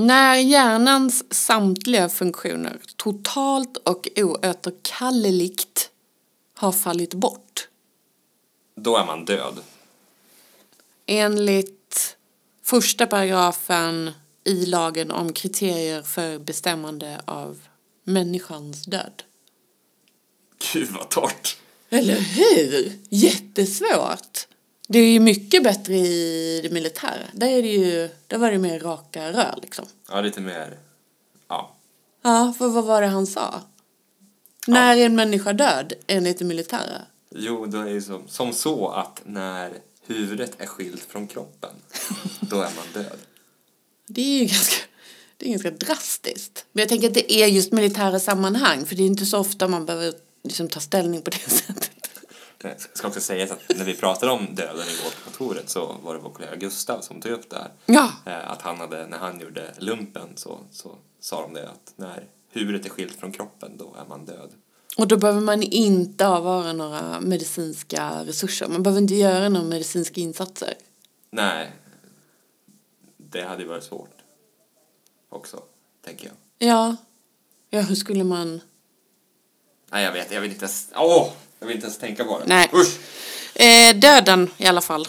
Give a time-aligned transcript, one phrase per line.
[0.00, 5.90] När hjärnans samtliga funktioner totalt och oåterkalleligt
[6.54, 7.68] har fallit bort
[8.76, 9.60] Då är man död.
[11.06, 12.16] enligt
[12.62, 14.10] första paragrafen
[14.44, 17.58] i lagen om kriterier för bestämmande av
[18.04, 19.22] människans död.
[20.72, 21.56] Gud vad torrt.
[21.90, 22.98] Eller hur?
[23.08, 24.46] Jättesvårt.
[24.92, 27.22] Det är ju mycket bättre i det militära.
[27.32, 29.84] Där är det ju, där var det mer raka rör liksom.
[30.08, 30.78] Ja, lite mer...
[31.48, 31.76] Ja.
[32.22, 33.60] Ja, för vad var det han sa?
[34.66, 37.02] När är en människa död enligt det militära?
[37.30, 39.72] Jo, då är det som, som så att när
[40.06, 41.74] huvudet är skilt från kroppen,
[42.40, 43.18] då är man död.
[44.06, 44.84] Det är ju ganska,
[45.36, 46.66] det är ganska drastiskt.
[46.72, 49.68] Men jag tänker att det är just militära sammanhang för det är inte så ofta
[49.68, 50.14] man behöver
[50.44, 51.99] liksom ta ställning på det sättet.
[52.62, 56.14] Det ska också sägas att när vi pratade om döden igår på kontoret så var
[56.14, 57.70] det vår kollega Gustav som tog upp det här.
[57.86, 61.92] Ja, Eh, Att han hade, när han gjorde lumpen så, så sa de det att
[61.96, 64.50] när huvudet är skilt från kroppen då är man död.
[64.96, 68.68] och då behöver man inte avvara några medicinska resurser.
[68.68, 70.74] Man behöver inte göra några medicinska insatser.
[71.30, 71.72] Nej,
[73.16, 74.16] det hade ju varit svårt
[75.28, 75.62] också,
[76.04, 76.68] tänker jag.
[76.68, 76.96] Ja,
[77.70, 78.60] ja hur skulle man...
[79.92, 82.44] Nej, jag vet, jag vill inte åh, jag vill inte ens tänka på det.
[82.46, 82.70] Nej.
[82.74, 82.98] Usch!
[83.54, 85.08] Eh, döden i alla fall.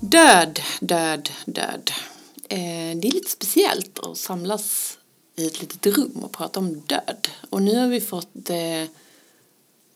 [0.00, 1.90] Död, död, död.
[2.48, 2.58] Eh,
[2.96, 4.98] det är lite speciellt att samlas
[5.40, 7.28] i ett litet rum och prata om död.
[7.50, 8.90] Och nu har vi fått eh, ett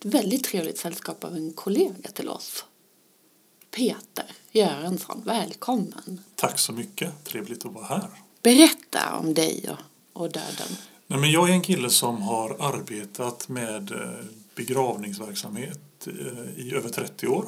[0.05, 2.64] väldigt trevligt sällskap av en kollega till oss.
[3.70, 6.20] Peter Göransson, välkommen.
[6.34, 7.25] Tack så mycket.
[7.25, 8.09] Trevligt att vara här.
[8.42, 10.77] Berätta om dig och, och döden.
[11.06, 14.25] Nej, men jag är en kille som har arbetat med eh,
[14.55, 17.47] begravningsverksamhet eh, i över 30 år.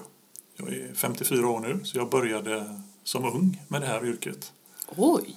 [0.57, 4.53] Jag är 54 år nu, så jag började som ung med det här yrket.
[4.97, 5.37] Oj,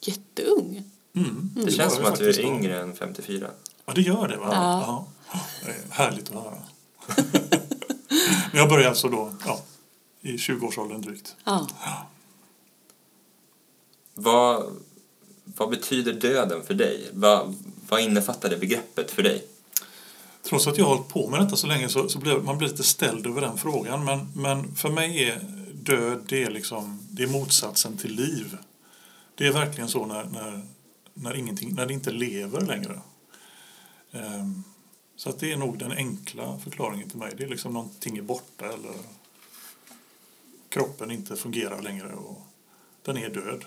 [0.00, 0.84] jätteung.
[1.14, 2.54] Mm, Det var känns som att du är faktiskt då.
[2.54, 3.50] yngre än 54.
[3.86, 4.48] Ja, det gör det va?
[4.52, 5.06] Ja.
[5.32, 5.40] Ja.
[5.64, 6.62] Det är härligt att höra.
[8.52, 9.62] men jag började alltså då ja,
[10.20, 11.36] i 20-årsåldern drygt.
[11.44, 11.66] Ja.
[14.14, 14.76] Vad,
[15.44, 17.10] vad betyder döden för dig?
[17.12, 17.54] Vad,
[17.88, 19.46] vad innefattar det begreppet för dig?
[20.42, 22.68] Trots att jag har hållit på med detta så länge så, så blir man blir
[22.68, 24.04] lite ställd över den frågan.
[24.04, 25.40] Men, men för mig är
[25.74, 28.56] död det är, liksom, det är motsatsen till liv.
[29.34, 30.62] Det är verkligen så när, när,
[31.14, 33.00] när, ingenting, när det inte lever längre.
[34.12, 34.64] Um,
[35.16, 37.32] så att det är nog den enkla förklaringen till mig.
[37.36, 38.94] Det är liksom någonting är borta eller
[40.68, 42.42] kroppen inte fungerar längre och
[43.02, 43.64] den är död.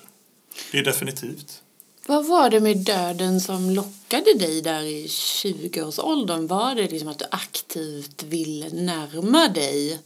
[0.71, 1.63] Det är definitivt.
[2.07, 6.47] Vad var det med döden som lockade dig där i 20-årsåldern?
[6.47, 9.99] Var det liksom att du aktivt ville närma dig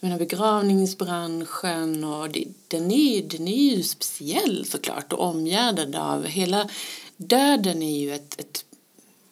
[0.00, 6.24] jag menar, begravningsbranschen och det, den, är, den är ju speciell såklart och omgärdad av
[6.24, 6.68] hela
[7.16, 8.64] döden är ju ett, ett,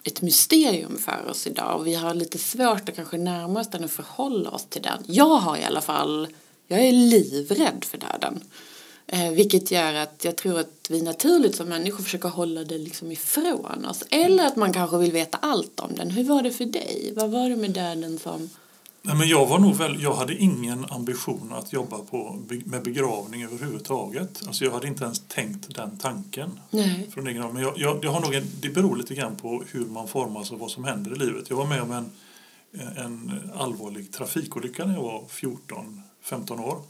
[0.05, 3.85] ett mysterium för oss idag och vi har lite svårt att kanske närma oss den
[3.85, 5.03] och förhålla oss till den.
[5.07, 6.29] Jag har i alla fall,
[6.69, 8.41] jag är livrädd för döden.
[9.07, 13.13] Eh, vilket gör att jag tror att vi naturligt som människor försöker hålla det liksom
[13.13, 14.05] ifrån oss.
[14.11, 16.11] Eller att man kanske vill veta allt om den.
[16.11, 17.13] Hur var det för dig?
[17.17, 18.51] Vad var det med döden som...
[19.05, 23.43] Nej, men jag, var nog väl, jag hade ingen ambition att jobba på, med begravning
[23.43, 24.43] överhuvudtaget.
[24.47, 26.61] Alltså jag hade inte ens tänkt den tanken.
[26.71, 27.11] Nej.
[27.15, 27.53] Från egen.
[27.53, 30.51] Men jag, jag, jag har nog en, det beror lite grann på hur man formas
[30.51, 31.51] och vad som händer i livet.
[31.51, 32.11] Jag var med om en,
[32.97, 35.25] en allvarlig trafikolycka när jag var
[36.25, 36.83] 14-15 år.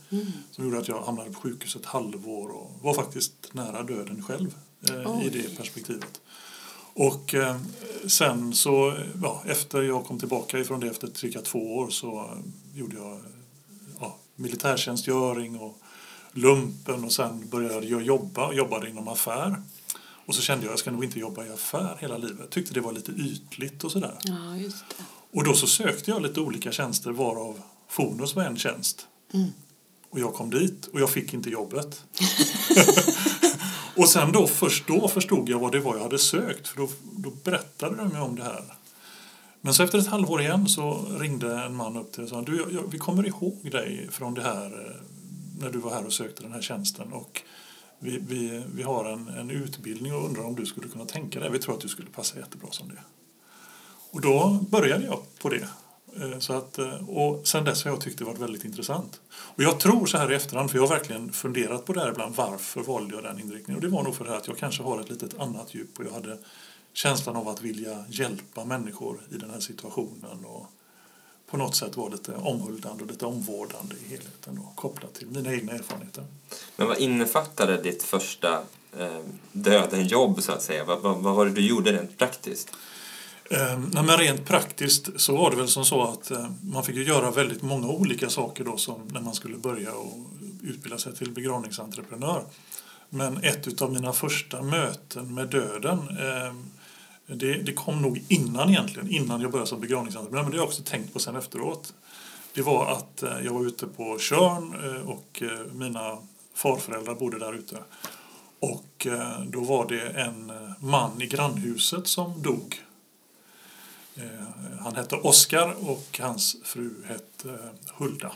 [0.51, 4.55] Som gjorde att jag hamnade på sjukhus ett halvår och var faktiskt nära döden själv
[4.91, 6.21] eh, i det perspektivet.
[6.95, 7.57] Och eh,
[8.07, 12.39] sen så, ja, efter jag kom tillbaka ifrån det efter cirka två år så
[12.75, 13.21] gjorde jag
[14.01, 15.79] ja, militärtjänstgöring och
[16.33, 19.63] lumpen och sen började jag jobba, jobbade inom affär.
[20.27, 22.51] Och så kände jag att jag ska nog inte jobba i affär hela livet.
[22.51, 24.19] Tyckte det var lite ytligt och sådär.
[24.25, 25.05] Ja, just det.
[25.33, 29.07] Och då så sökte jag lite olika tjänster varav Fonus var en tjänst.
[30.11, 32.03] Och jag kom dit och jag fick inte jobbet.
[33.97, 36.89] och sen då, först då förstod jag vad det var jag hade sökt för då,
[37.03, 38.65] då berättade de ju om det här.
[39.61, 42.57] Men så efter ett halvår igen så ringde en man upp till och sa du,
[42.57, 44.97] jag, vi kommer ihåg dig från det här eh,
[45.61, 47.43] när du var här och sökte den här tjänsten och
[47.99, 51.51] vi, vi, vi har en, en utbildning och undrar om du skulle kunna tänka dig.
[51.51, 52.99] Vi tror att du skulle passa jättebra som det.
[54.11, 55.69] Och då började jag på det.
[56.21, 59.21] Eh, så att, eh, och sen dess har jag tyckt det varit väldigt intressant.
[59.31, 62.09] Och jag tror så här i efterhand, för jag har verkligen funderat på det här
[62.09, 63.77] ibland, varför valde jag den inriktningen?
[63.77, 65.99] Och det var nog för det här att jag kanske har ett litet annat djup
[65.99, 66.39] och jag hade
[66.93, 70.67] känslan av att vilja hjälpa människor i den här situationen och
[71.51, 75.53] på något sätt vara lite omhuldande och lite omvårdande i helheten och kopplat till mina
[75.53, 76.25] egna erfarenheter.
[76.77, 78.63] Men vad innefattade ditt första
[78.99, 79.21] eh,
[79.53, 80.85] döden-jobb så att säga?
[80.85, 82.73] Vad, vad, vad var det du gjorde rent praktiskt?
[83.51, 86.97] Eh, nej, men rent praktiskt så var det väl som så att eh, man fick
[86.97, 90.19] ju göra väldigt många olika saker då som när man skulle börja och
[90.63, 92.45] utbilda sig till begravningsentreprenör.
[93.09, 96.55] Men ett av mina första möten med döden eh,
[97.27, 100.69] det, det kom nog innan egentligen, innan jag började som begravningsentreprenör, men det har jag
[100.69, 101.95] också tänkt på sen efteråt.
[102.55, 106.19] Det var att eh, jag var ute på Tjörn eh, och eh, mina
[106.55, 107.79] farföräldrar bodde där ute.
[108.59, 109.07] Och
[109.47, 112.81] då var det en man i grannhuset som dog.
[114.15, 114.25] Eh,
[114.81, 118.33] han hette Oskar och hans fru hette eh, Hulda.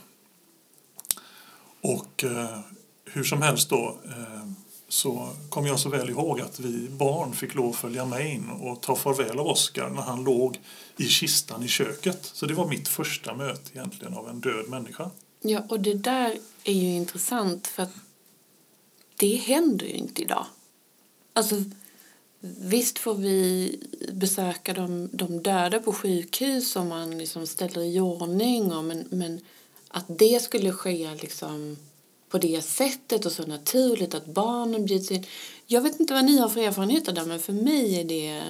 [1.80, 2.60] Och eh,
[3.04, 3.96] hur som helst då
[4.88, 8.50] så kommer jag så väl ihåg att vi barn fick lov att följa med in
[8.50, 10.60] och ta farväl av Oskar när han låg
[10.96, 12.24] i kistan i köket.
[12.24, 15.10] Så det var mitt första möte egentligen av en död människa.
[15.40, 17.94] Ja, och det där är ju intressant för att
[19.16, 20.46] det händer ju inte idag.
[21.32, 21.56] Alltså,
[22.58, 23.78] visst får vi
[24.12, 29.40] besöka de, de döda på sjukhus och man liksom ställer i ordning och men, men
[29.88, 31.76] att det skulle ske liksom
[32.30, 35.24] på det sättet och så naturligt att barnen bjuds in.
[35.66, 38.42] Jag vet inte vad ni har för erfarenheter där men för mig är det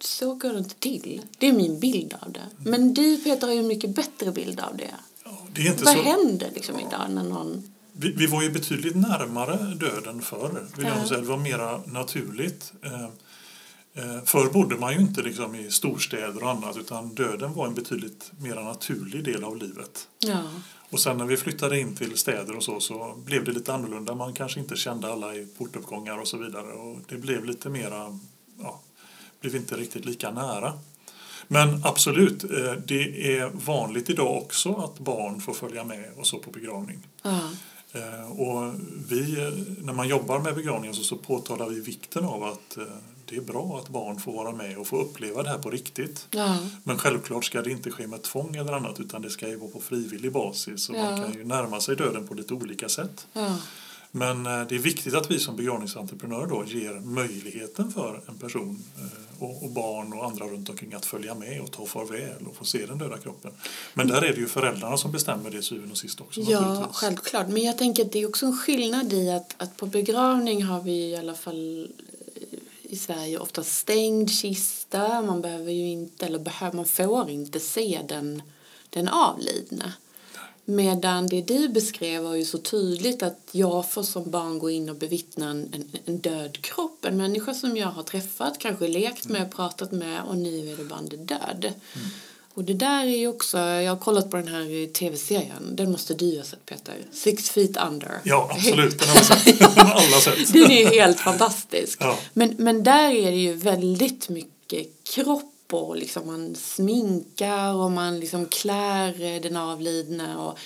[0.00, 1.22] så går det inte till.
[1.38, 2.46] Det är min bild av det.
[2.58, 4.94] Men du Peter har ju en mycket bättre bild av det.
[5.24, 6.02] Ja, det Vad så...
[6.02, 7.72] händer liksom idag när någon...
[7.98, 10.66] Vi, vi var ju betydligt närmare döden förr.
[10.76, 11.06] Vill jag Ja.
[11.08, 11.20] säga.
[11.20, 12.72] Det var mera naturligt.
[12.82, 13.04] Eh,
[13.94, 17.74] eh, Förr bodde man ju inte liksom i storstäder och annat utan döden var en
[17.74, 20.08] betydligt mer naturlig del av livet.
[20.18, 20.42] Ja.
[20.90, 24.14] Och sen när vi flyttade in till städer och så så blev det lite annorlunda.
[24.14, 28.18] Man kanske inte kände alla i portuppgångar och så vidare och det blev lite mera,
[28.62, 28.80] ja,
[29.40, 30.72] blev inte riktigt lika nära.
[31.48, 36.38] Men absolut, eh, det är vanligt idag också att barn får följa med och så
[36.38, 37.06] på begravning.
[37.22, 37.40] Ja.
[37.96, 38.74] Eh, Och
[39.08, 39.36] vi,
[39.82, 42.84] när man jobbar med begravningen så, så påtalar vi vikten av att eh,
[43.28, 46.26] det är bra att barn får vara med och få uppleva det här på riktigt.
[46.30, 46.56] Ja.
[46.84, 49.70] Men självklart ska det inte ske med tvång eller annat utan det ska ju vara
[49.70, 51.10] på frivillig basis och Ja.
[51.10, 53.26] man kan ju närma sig döden på lite olika sätt.
[53.32, 53.56] Ja.
[54.10, 58.84] Men eh, det är viktigt att vi som begravningsentreprenörer då ger möjligheten för en person
[58.98, 62.64] eh, och, barn och andra runt omkring att följa med och ta farväl och få
[62.64, 63.52] se den döda kroppen.
[63.94, 67.48] Men där är det ju föräldrarna som bestämmer det syvende och sist också Ja, självklart.
[67.48, 70.82] Men jag tänker att det är också en skillnad i att, att på begravning har
[70.82, 71.88] vi i alla fall
[72.34, 75.22] eh, i Sverige ofta stängd kista.
[75.22, 78.42] Man behöver ju inte, eller behöver, man får inte se den,
[78.90, 79.92] den avlidne.
[80.68, 84.88] Medan det du beskrev var ju så tydligt att jag får som barn gå in
[84.88, 87.04] och bevittna en, en, död kropp.
[87.04, 90.84] En människa som jag har träffat, kanske lekt med, pratat med och nu är det
[90.84, 91.72] bandet död.
[92.54, 96.14] Och det där är ju också, jag har kollat på den här tv-serien, den måste
[96.14, 98.20] du ha sett Peter, Six feet under.
[98.22, 98.98] Ja, absolut.
[98.98, 99.62] Den har sett.
[99.78, 100.52] Alla sett.
[100.52, 101.98] Den är ju helt fantastisk.
[102.00, 102.18] Ja.
[102.32, 108.20] Men, men där är det ju väldigt mycket kropp och liksom man sminkar och man
[108.20, 110.58] liksom klär den avlidne och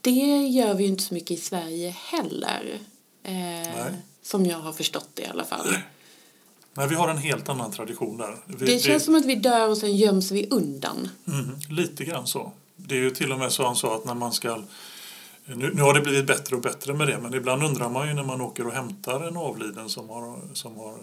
[0.00, 2.78] det gör vi ju inte så mycket i Sverige heller.
[3.22, 3.86] Eh,
[4.22, 5.66] som jag har förstått det i alla fall.
[6.74, 8.36] Nej, vi har en helt annan tradition där.
[8.46, 11.08] Vi, Det känns som att vi dör och sen göms vi undan.
[11.24, 12.52] Mhm, lite grann så.
[12.76, 14.62] Det är ju till och med så han sa att när man ska
[15.46, 18.14] nu, nu har det blivit bättre och bättre med det men ibland undrar man ju
[18.14, 20.98] när man åker och hämtar en avliden som har, som har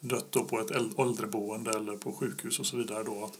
[0.00, 3.38] dött då på ett äl- äldreboende eller på sjukhus och så vidare då att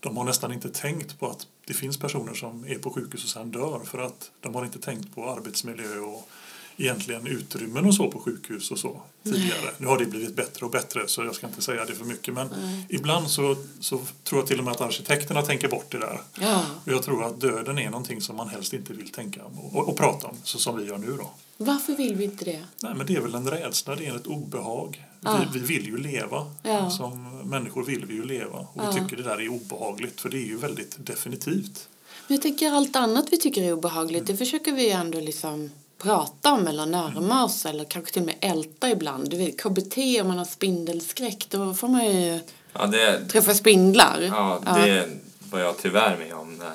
[0.00, 3.30] de har nästan inte tänkt på att det finns personer som är på sjukhus och
[3.30, 6.28] sen dör för att de har inte tänkt på arbetsmiljö och
[6.76, 9.70] egentligen utrymmen och så på sjukhus och så tidigare.
[9.78, 12.34] Nu har det blivit bättre och bättre så jag ska inte säga det för mycket
[12.34, 12.48] men
[12.88, 16.20] ibland så, så tror jag till och med att arkitekterna tänker bort det där.
[16.40, 16.64] Ja.
[16.84, 19.76] Och jag tror att döden är någonting som man helst inte vill tänka om och,
[19.76, 21.30] och, och prata om så som vi gör nu då.
[21.56, 22.64] Varför vill vi inte det?
[22.82, 25.04] Nej, men det är väl en rädsla, det är ett obehag.
[25.20, 25.44] Ja.
[25.52, 26.46] Vi, vi vill ju leva.
[26.62, 26.90] Ja.
[26.90, 28.58] Som människor vill vi ju leva.
[28.58, 28.90] Och Ja.
[28.90, 31.88] vi tycker det där är obehagligt för det är ju väldigt definitivt.
[32.26, 35.70] Men jag tänker allt annat vi tycker är obehagligt, det försöker vi ändå liksom
[36.02, 39.30] prata om eller närma oss eller kanske till och med älta ibland.
[39.30, 42.40] Du vet, KBT om man har spindelskräck, då får man ju
[42.72, 44.20] Ja, det, träffa spindlar.
[44.22, 45.08] ja, det
[45.50, 46.72] var jag tyvärr med om när,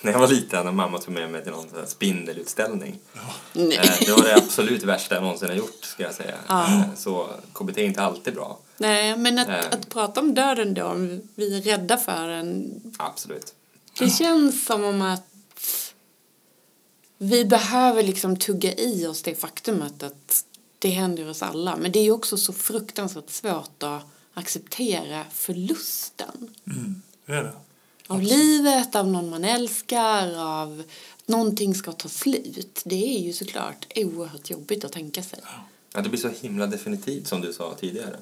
[0.00, 2.98] när jag var liten och mamma tog med mig till någon sån här spindelutställning.
[3.52, 3.76] Nej.
[3.76, 6.34] Eh, Det var det absolut värsta jag någonsin har gjort, ska jag säga.
[6.48, 6.64] Ja.
[6.66, 8.58] Eh, Så KBT är inte alltid bra.
[8.78, 9.64] Nej, men att, Eh.
[9.70, 13.54] att prata om döden då, om vi är rädda för den, Absolut.
[13.98, 15.22] det känns som om att
[17.18, 20.44] vi behöver liksom tugga i oss det faktumet att
[20.78, 21.76] det händer oss alla.
[21.76, 24.02] Men det är ju också så fruktansvärt svårt att
[24.34, 26.54] acceptera förlusten.
[26.66, 27.52] Mm, det är det.
[28.06, 30.82] Av livet, av någon man älskar, av
[31.26, 32.82] att någonting ska ta slut.
[32.84, 35.38] Det är ju såklart oerhört jobbigt att tänka sig.
[35.94, 38.16] Ja, det blir så himla definitivt som du sa tidigare.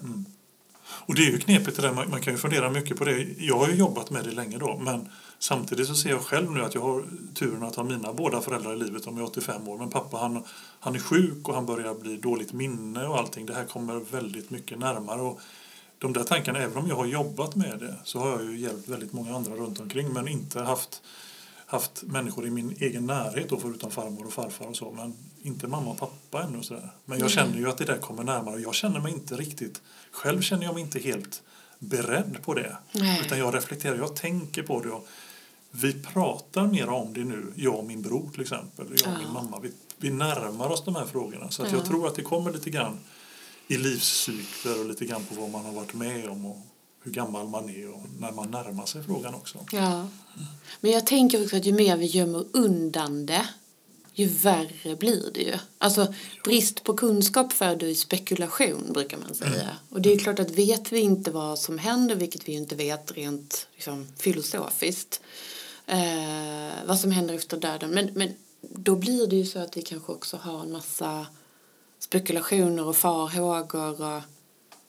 [1.06, 3.26] Och det är ju knepigt det där, man, man kan ju fundera mycket på det.
[3.38, 6.62] Jag har ju jobbat med det länge då, men samtidigt så ser jag själv nu
[6.62, 9.04] att jag har turen att ha mina båda föräldrar i livet.
[9.04, 10.44] De är 85 år, men pappa han,
[10.80, 13.46] han är sjuk och han börjar bli dåligt minne och allting.
[13.46, 15.20] Det här kommer väldigt mycket närmare.
[15.20, 15.40] Och
[15.98, 18.88] de där tankarna, även om jag har jobbat med det, så har jag ju hjälpt
[18.88, 21.02] väldigt många andra runt omkring, men inte haft
[21.66, 25.66] haft människor i min egen närhet då, förutom farmor och farfar och så, men inte
[25.68, 26.90] mamma och pappa ännu och sådär.
[27.04, 29.82] Men jag känner ju att det där kommer närmare och jag känner mig inte riktigt,
[30.10, 31.42] själv känner jag mig inte helt
[31.78, 32.76] beredd på det.
[32.92, 33.20] Nej.
[33.26, 35.06] Utan jag reflekterar, jag tänker på det och
[35.70, 39.32] vi pratar mer om det nu, jag och min bror till exempel, jag och min
[39.32, 39.58] mamma.
[39.62, 41.50] Vi, vi närmar oss de här frågorna.
[41.50, 41.84] Så att jag Ja.
[41.86, 42.98] tror att det kommer lite grann
[43.68, 46.58] i livscykler och lite grann på vad man har varit med om och
[47.02, 49.58] hur gammal man är och när man närmar sig frågan också.
[49.72, 50.08] Ja.
[50.80, 53.48] Men jag tänker också att ju mer vi gömmer undan det,
[54.14, 55.54] ju värre blir det ju.
[55.78, 59.76] Alltså brist på kunskap föder ju spekulation brukar man säga.
[59.90, 62.76] Och det är klart att vet vi inte vad som händer, vilket vi ju inte
[62.76, 65.20] vet rent liksom, filosofiskt,
[65.86, 67.90] eh, vad som händer efter döden.
[67.90, 71.26] Men, men då blir det ju så att vi kanske också har en massa
[72.08, 74.22] spekulationer och farhågor och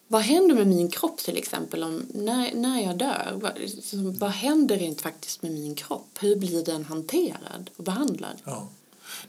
[0.07, 3.39] vad händer med min kropp till exempel om, när, när jag dör?
[3.41, 6.09] Vad, liksom, vad händer rent faktiskt med min kropp?
[6.19, 8.37] Hur blir den hanterad och behandlad?
[8.43, 8.67] Ja.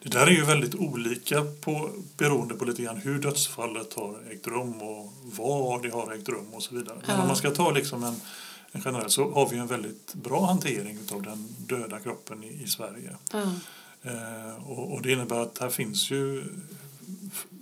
[0.02, 4.46] Det där är ju väldigt olika på, beroende på lite grann hur dödsfallet har ägt
[4.46, 6.96] rum och var det har ägt rum och så vidare.
[7.06, 7.22] Men Ja.
[7.22, 8.20] om man ska ta liksom en,
[8.72, 12.66] en generell så har vi en väldigt bra hantering av den döda kroppen i, i
[12.66, 13.16] Sverige.
[13.32, 13.42] Ja,
[14.02, 16.44] Eh, och, och det innebär att här finns ju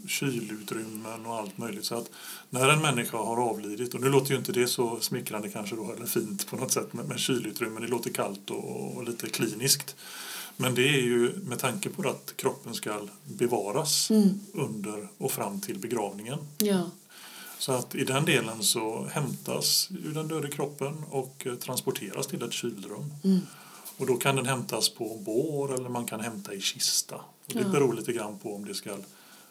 [0.08, 1.84] kylutrymmen och allt möjligt.
[1.84, 2.10] Så att
[2.50, 5.92] när en människa har avlidit, och nu låter ju inte det så smickrande kanske då,
[5.92, 9.96] eller fint på något sätt med, med kylutrymmen, det låter kallt och, och lite kliniskt.
[10.56, 14.10] Men det är ju med tanke på att kroppen ska bevaras
[14.52, 16.38] under och fram till begravningen.
[16.58, 16.90] ja,
[17.58, 22.42] Så att i den delen så hämtas ur den döda kroppen och eh, transporteras till
[22.42, 23.12] ett kylrum.
[23.96, 27.14] Och då kan den hämtas på bår eller man kan hämta i kista.
[27.16, 27.68] Och det Ja.
[27.68, 28.96] beror lite grann på om det ska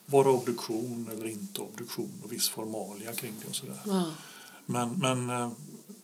[0.06, 3.80] vara obduktion eller inte obduktion och viss formalia kring det och sådär.
[3.86, 4.12] ja,
[4.66, 5.52] Men, men eh,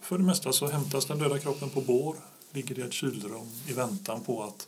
[0.02, 2.16] för det mesta så hämtas den döda kroppen på bår,
[2.52, 4.68] ligger i ett kylrum i väntan på att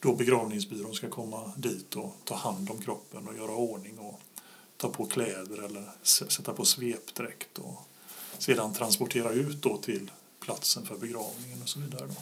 [0.00, 4.20] då begravningsbyrån ska komma dit och ta hand om kroppen och göra ordning och
[4.76, 7.88] ta på kläder eller sätta på svepdräkt och
[8.38, 12.06] sedan transportera ut då till platsen för begravningen och så vidare.
[12.06, 12.14] Då.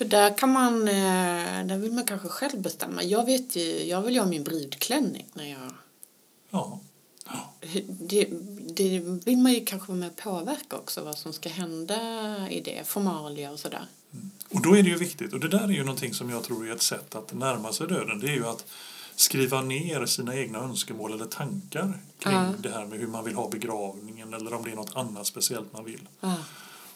[0.00, 3.02] För där kan man, eh, där vill man kanske själv bestämma.
[3.02, 5.72] Jag vet ju, jag vill ju ha min brudklänning när jag
[6.50, 6.80] Ja.
[7.98, 8.28] det,
[8.74, 11.96] det vill man ju kanske vara med och påverka också vad som ska hända
[12.50, 13.86] i det, formalia och sådär.
[14.48, 16.68] Och då är det ju viktigt, och det där är ju någonting som jag tror
[16.68, 18.64] är ett sätt att närma sig döden, det är ju att
[19.16, 22.52] skriva ner sina egna önskemål eller tankar kring Ja.
[22.58, 25.72] det här med hur man vill ha begravningen eller om det är något annat speciellt
[25.72, 26.08] man vill.
[26.20, 26.34] Ja,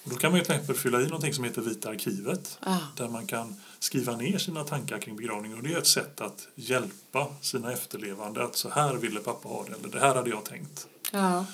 [0.05, 3.09] då kan man ju till exempel fylla i någonting som heter Vita arkivet ja, där
[3.09, 7.27] man kan skriva ner sina tankar kring begravningen och det är ett sätt att hjälpa
[7.41, 10.87] sina efterlevande att så här ville pappa ha det eller det här hade jag tänkt.
[11.13, 11.47] ja.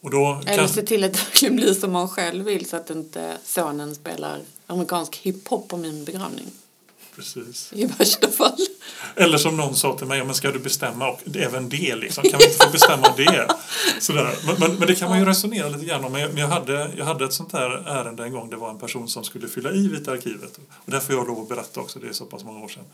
[0.00, 2.76] Och då Eller kan, se till att det verkligen blir som man själv vill så
[2.76, 6.46] att inte sonen spelar amerikansk hiphop på min begravning.
[7.18, 7.72] Precis.
[7.72, 8.56] I värsta fall.
[9.14, 12.24] Eller som någon sa till mig, ja, men ska du bestämma och även det liksom,
[12.24, 13.48] kan vi inte få bestämma det?
[14.00, 14.36] Sådär.
[14.46, 16.12] Men, men, men det kan man ju resonera lite grann om.
[16.12, 19.08] Men jag, hade, jag hade ett sånt här ärende en gång, det var en person
[19.08, 20.58] som skulle fylla i Vita arkivet.
[20.84, 22.84] Och får jag lov att berätta också, det är så pass många år sedan.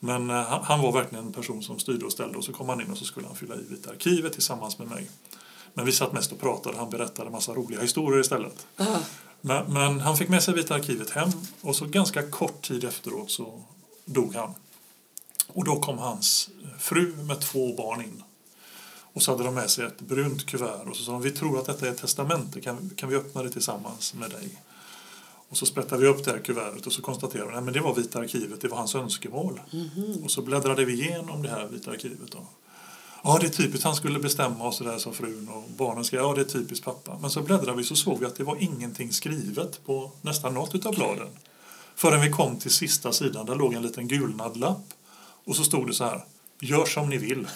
[0.00, 2.68] Men eh, han, han var verkligen en person som styrde och ställde och så kom
[2.68, 5.10] han in och så skulle han fylla i Vita arkivet tillsammans med mig.
[5.74, 8.66] Men vi satt mest och pratade, han berättade en massa roliga historier istället.
[8.76, 8.98] Ja,
[9.46, 11.28] Men, men han fick med sig Vita arkivet hem
[11.60, 13.62] och så ganska kort tid efteråt så
[14.04, 14.54] dog han.
[15.46, 18.22] Och då kom hans fru med två barn in.
[19.12, 21.58] Och så hade de med sig ett brunt kuvert och så sa de vi tror
[21.58, 24.62] att detta är ett testamente, kan, kan vi öppna det tillsammans med dig?
[25.48, 27.94] Och så sprättade vi upp det här kuvertet och så konstaterade vi att det var
[27.94, 29.60] Vita arkivet, det var hans önskemål.
[30.24, 32.32] Och så bläddrade vi igenom det här Vita arkivet.
[32.32, 32.46] Då.
[33.26, 35.48] Ja, det är typiskt, han skulle bestämma och sådär, sa frun.
[35.48, 37.18] Och barnen skrev, ja det är typiskt pappa.
[37.20, 40.86] Men så bläddrade vi så såg vi att det var ingenting skrivet på nästan något
[40.86, 41.28] av bladen.
[41.96, 44.92] Förrän vi kom till sista sidan, där låg en liten gulnad lapp.
[45.44, 46.24] Och så stod det så här,
[46.60, 47.46] gör som ni vill.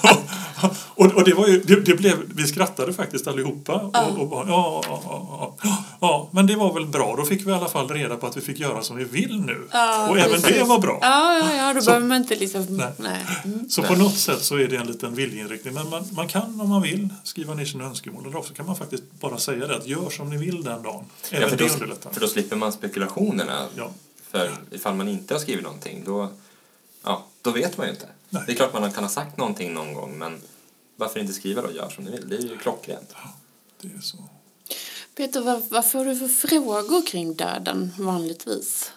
[0.95, 3.73] och, och det var ju, det, det, blev, vi skrattade faktiskt allihopa.
[3.73, 7.15] Och, och bara, ja, ja, ja, ja, ja, men det var väl bra.
[7.15, 9.41] Då fick vi i alla fall reda på att vi fick göra som vi vill
[9.41, 9.67] nu.
[9.71, 10.57] Ja, och även precis.
[10.57, 10.99] det var bra.
[11.01, 12.65] Ja, ja, ja då Så- behöver man inte liksom...
[12.69, 12.91] Nej.
[12.97, 13.25] Nej.
[13.45, 13.69] Mm.
[13.69, 15.73] Så på något sätt så är det en liten viljeinriktning.
[15.73, 18.25] Men man, man kan om man vill skriva ner sina önskemål.
[18.25, 21.05] Eller också kan man faktiskt bara säga det att gör som ni vill den dagen.
[21.31, 23.65] Även Ja, för, då, för då slipper man spekulationerna.
[23.75, 23.89] Ja.
[24.31, 26.29] För ifall man inte har skrivit någonting, då,
[27.03, 28.07] ja, då vet man ju inte.
[28.29, 28.43] Nej.
[28.45, 30.41] Det är klart man kan ha sagt någonting någon gång, men
[30.95, 31.71] varför inte skriva då?
[31.71, 32.29] Gör som ni vill.
[32.29, 33.13] Det är ju klockrent.
[33.81, 34.17] Det är så.
[35.15, 38.91] Peter, vad, vad får du för frågor kring döden vanligtvis?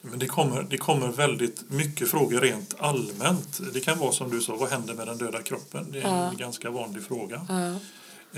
[0.00, 3.60] Men det kommer, det kommer väldigt mycket frågor rent allmänt.
[3.74, 5.92] Det kan vara som du sa, vad händer med den döda kroppen?
[5.92, 6.32] Det är en Ja.
[6.38, 7.46] ganska vanlig fråga.
[7.48, 7.74] Ja.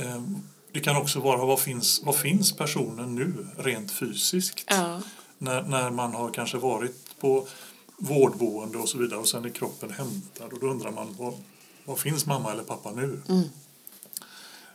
[0.02, 0.36] Ehm,
[0.72, 4.64] Det kan också vara, vad finns, vad finns personen nu rent fysiskt?
[4.66, 5.00] Ja.
[5.38, 7.48] När, när man har kanske varit på
[7.98, 11.34] vårdboende och så vidare och sen är kroppen hämtad och då undrar man, vad,
[11.84, 13.20] vad finns mamma eller pappa nu?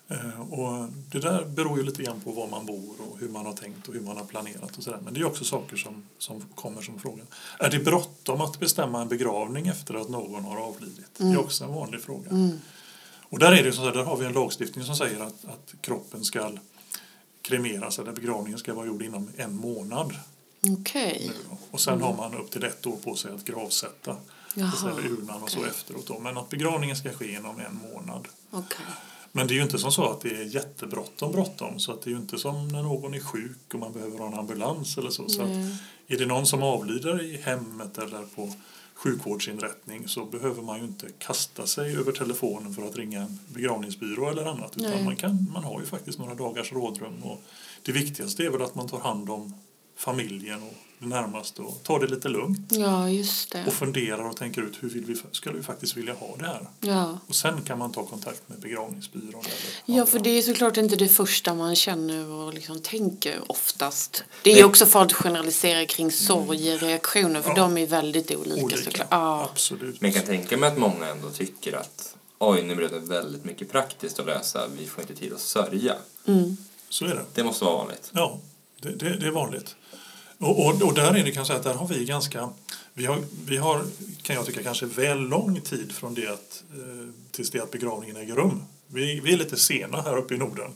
[0.07, 3.45] Eh, Och det där beror ju lite grann på var man bor och hur man
[3.45, 4.99] har tänkt och hur man har planerat och sådär.
[5.03, 7.23] Men det är också saker som, som kommer som fråga.
[7.59, 11.05] Är det bråttom att bestämma en begravning efter att någon har avlidit?
[11.17, 12.29] Det är också en vanlig fråga.
[13.29, 15.73] Och där är det så här, där har vi en lagstiftning som säger att, att
[15.81, 16.51] kroppen ska
[17.41, 20.15] kremeras eller begravningen ska vara gjord inom en månad.
[21.49, 21.57] Då.
[21.71, 24.15] Och sen har man upp till ett år på sig att gravsätta.
[24.55, 25.69] Jaha, urnan och så okej.
[25.69, 26.07] efteråt.
[26.07, 26.19] Då.
[26.19, 28.27] Men att begravningen ska ske inom en månad.
[28.51, 28.85] Okej.
[29.31, 31.79] Men det är ju inte som så att det är jättebråttom bråttom.
[31.79, 34.27] Så att det är ju inte som när någon är sjuk och man behöver ha
[34.27, 35.29] en ambulans eller så.
[35.29, 35.49] så att
[36.07, 38.53] är det någon som avlider i hemmet eller på
[38.93, 44.29] sjukvårdsinrättning så behöver man ju inte kasta sig över telefonen för att ringa en begravningsbyrå
[44.29, 44.77] eller annat.
[44.77, 45.05] Utan Nej.
[45.05, 47.23] man, kan, man har ju faktiskt några dagars rådrum.
[47.23, 47.43] Och
[47.81, 49.53] det viktigaste är väl att man tar hand om
[49.95, 52.59] familjen och det närmaste och tar det lite lugnt.
[52.71, 53.63] Ja, just det.
[53.67, 56.67] Och funderar och tänker ut hur vill vi, skulle vi faktiskt vilja ha det här.
[56.79, 57.19] Ja.
[57.27, 59.41] Och sen kan man ta kontakt med begravningsbyrån.
[59.45, 64.23] Eller Ja, för det är såklart inte det första man känner och liksom tänker oftast.
[64.43, 64.69] Det är ju Nej.
[64.69, 67.55] också farligt att generalisera kring sorgereaktioner för Ja.
[67.55, 68.83] de är väldigt olika, olika.
[68.83, 69.07] såklart.
[69.11, 69.49] Ja.
[69.51, 70.01] Absolut.
[70.01, 73.45] Men jag kan tänka mig att många ändå tycker att oj, nu blev det väldigt
[73.45, 74.67] mycket praktiskt att lösa.
[74.77, 75.95] Vi får inte tid att sörja.
[76.25, 76.57] Mm.
[76.89, 77.25] Så är det.
[77.33, 78.09] Det måste vara vanligt.
[78.13, 78.39] Ja,
[78.81, 79.75] det, det, det är vanligt.
[80.43, 82.49] Och, och, och där är det kan jag säga att där har vi ganska,
[82.93, 83.83] vi har, vi har
[84.21, 88.17] kan jag tycka kanske väl lång tid från det att, eh, tills det att begravningen
[88.17, 88.63] äger rum.
[88.87, 90.71] Vi, vi är lite sena här uppe i Norden.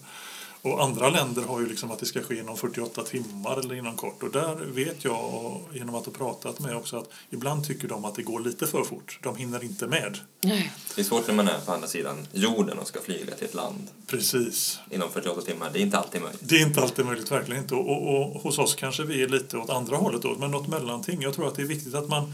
[0.61, 3.95] Och andra länder har ju liksom att det ska ske inom 48 timmar eller inom
[3.95, 4.23] kort.
[4.23, 8.15] Och där vet jag genom att ha pratat med också att ibland tycker de att
[8.15, 9.19] det går lite för fort.
[9.23, 10.17] De hinner inte med.
[10.41, 10.71] Nej.
[10.95, 13.53] Det är svårt när man är på andra sidan jorden och ska flyga till ett
[13.53, 14.79] land Precis.
[14.89, 15.69] inom 48 timmar.
[15.73, 16.41] Det är inte alltid möjligt.
[16.43, 17.75] Det är inte alltid möjligt, verkligen inte.
[17.75, 20.67] Och, och, och hos oss kanske vi är lite åt andra hållet då, men något
[20.67, 21.21] mellanting.
[21.21, 22.33] Jag tror att det är viktigt att man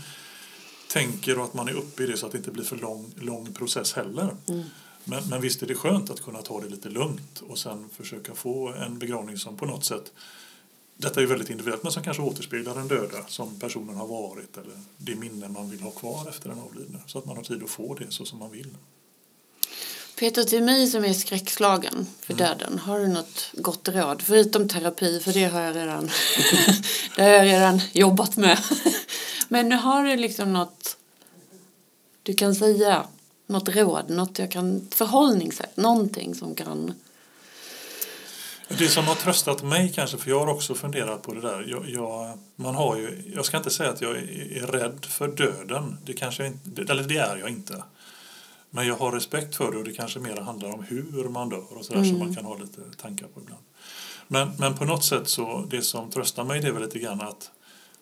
[0.93, 3.11] tänker och att man är uppe i det så att det inte blir för lång,
[3.19, 4.35] lång process heller.
[5.03, 8.35] Men, men visst är det skönt att kunna ta det lite lugnt och sen försöka
[8.35, 10.11] få en begravning som på något sätt
[10.97, 14.73] detta är väldigt individuellt men som kanske återspeglar den döda som personen har varit eller
[14.97, 16.99] det minne man vill ha kvar efter den avlidne.
[17.07, 18.69] Så att man har tid att få det så som man vill.
[20.19, 24.21] Peter, till mig som är skräckslagen för döden, har du något gott råd?
[24.21, 26.09] Förutom terapi, för det har jag redan,
[27.15, 28.59] det har jag redan jobbat med.
[29.47, 30.97] Men har du liksom något
[32.23, 33.07] du kan säga?
[33.47, 36.93] Något råd, något jag kan, förhållningssätt, någonting som kan...
[38.67, 41.65] Det som har tröstat mig kanske, för jag har också funderat på det där.
[41.69, 45.27] Jag, jag, man har ju, jag ska inte säga att jag är, är rädd för
[45.27, 45.97] döden.
[46.05, 47.83] Det, kanske inte, eller det är jag inte.
[48.69, 51.77] Men jag har respekt för det och det kanske mer handlar om hur man dör
[51.77, 53.63] och sådär som man kan ha lite tankar på ibland.
[54.27, 57.21] Men, men på något sätt så, det som tröstar mig det är väl lite grann
[57.21, 57.51] att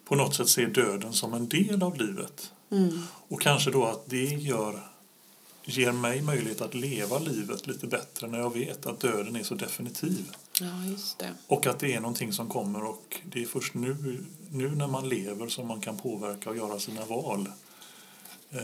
[0.06, 2.51] på något sätt se döden som en del av livet.
[3.27, 4.90] Och kanske då att det gör,
[5.63, 9.56] ger mig möjlighet att leva livet lite bättre när jag vet att döden är så
[9.56, 10.32] definitiv.
[10.62, 11.34] Ja, just det.
[11.47, 15.10] Och att det är någonting som kommer och det är först nu, nu när man
[15.10, 17.50] lever som man kan påverka och göra sina val
[18.52, 18.60] eh,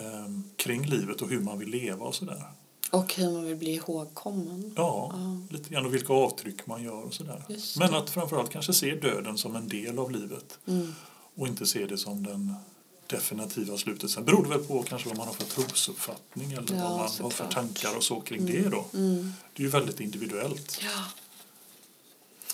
[0.56, 2.44] kring livet och hur man vill leva och sådär.
[2.92, 4.74] Och hur man vill bli ihågkommen.
[4.76, 5.14] Ja,
[5.50, 7.44] lite grann och vilka avtryck man gör och sådär.
[7.80, 10.94] Men att framförallt kanske se döden som en del av livet Mm.
[11.36, 12.54] och inte se det som den
[13.08, 14.10] definitiva slutet.
[14.12, 17.10] Sen beror det väl på kanske vad man har för trosuppfattning eller Ja, vad man
[17.22, 18.86] har för tankar och så kring det då.
[18.94, 19.34] Mm.
[19.54, 20.80] Det är ju väldigt individuellt.
[20.84, 21.04] Ja.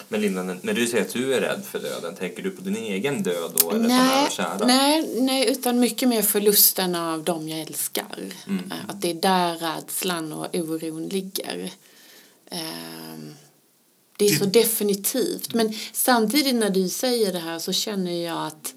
[0.07, 2.75] Men Linda, när- du säger att du är rädd för döden, tänker du på din
[2.75, 3.71] egen död då?
[3.71, 4.67] Eller Nej, kära?
[4.67, 8.31] nej, nej, utan mycket mer förlusten av dem jag älskar.
[8.47, 8.71] Mm.
[8.71, 11.71] Eh, Att det är där rädslan och oron ligger.
[12.51, 13.33] Ehm,
[14.17, 15.53] Det är Det- så definitivt.
[15.53, 18.73] Men samtidigt när du säger det här så känner jag att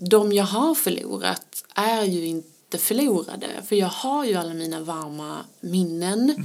[0.00, 3.48] de jag har förlorat är ju inte förlorade.
[3.68, 6.44] För jag har ju alla mina varma minnen.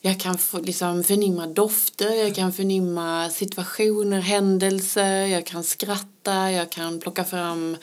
[0.00, 7.00] Jag kan liksom, förnimma dofter, jag kan förnimma situationer, händelser, jag kan skratta, jag kan
[7.00, 7.76] plocka fram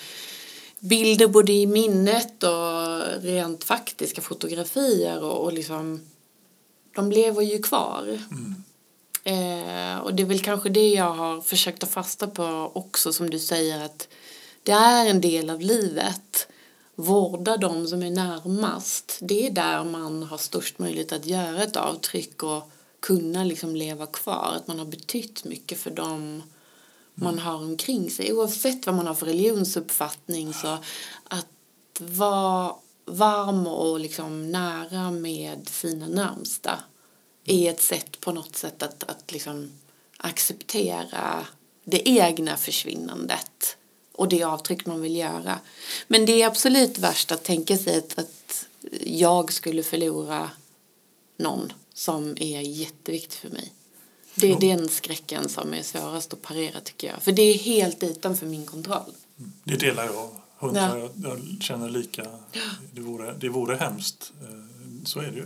[0.80, 6.02] bilder både i minnet och rent faktiska fotografier och, och liksom
[6.96, 8.20] de lever ju kvar.
[9.24, 13.30] Eh, och det är väl kanske det jag har försökt ta fasta på också som
[13.30, 14.08] du säger att
[14.68, 16.48] det är en del av livet.
[16.96, 19.20] Vårda de som är närmast.
[19.22, 24.06] Det är där man har störst möjlighet att göra ett avtryck och kunna liksom leva
[24.06, 24.54] kvar.
[24.56, 26.44] Att man har betytt mycket för dem
[27.14, 28.34] man har omkring sig.
[28.34, 30.78] Oavsett vad man har för religionsuppfattning så
[31.24, 31.48] att
[32.00, 32.76] vara
[33.06, 36.80] varm och liksom nära med sina närmsta
[37.46, 39.72] är ett sätt på något sätt att, att liksom
[40.18, 41.46] acceptera
[41.84, 43.77] det egna försvinnandet
[44.18, 45.60] och det avtryck man vill göra.
[46.08, 48.66] Men det är absolut värst att tänka sig att, att
[49.06, 50.50] jag skulle förlora
[51.38, 53.74] någon som är jätteviktig för mig.
[54.36, 54.76] Det är Ja.
[54.76, 57.24] den skräcken som är svårast att parera tycker jag.
[57.24, 59.12] För det är helt utanför min kontroll.
[59.64, 60.30] Det delar jag.
[60.60, 60.98] Hundra, Ja.
[60.98, 62.26] jag, jag känner lika.
[62.92, 64.32] Det vore, det vore hemskt.
[64.42, 64.48] Eh,
[65.06, 65.46] Så är det ju.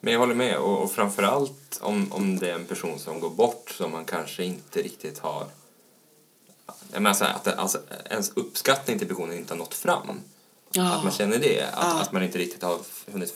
[0.00, 3.30] Men jag håller med och, och framförallt om, om det är en person som går
[3.30, 5.46] bort som man kanske inte riktigt har
[6.92, 7.78] jag menar så här, att alltså,
[8.10, 10.20] ens uppskattning till personen inte har nått fram.
[10.72, 10.92] Ja.
[10.94, 11.62] Att man känner det.
[11.62, 12.00] Att, Ja.
[12.00, 12.78] att man inte riktigt har
[13.12, 13.34] hunnit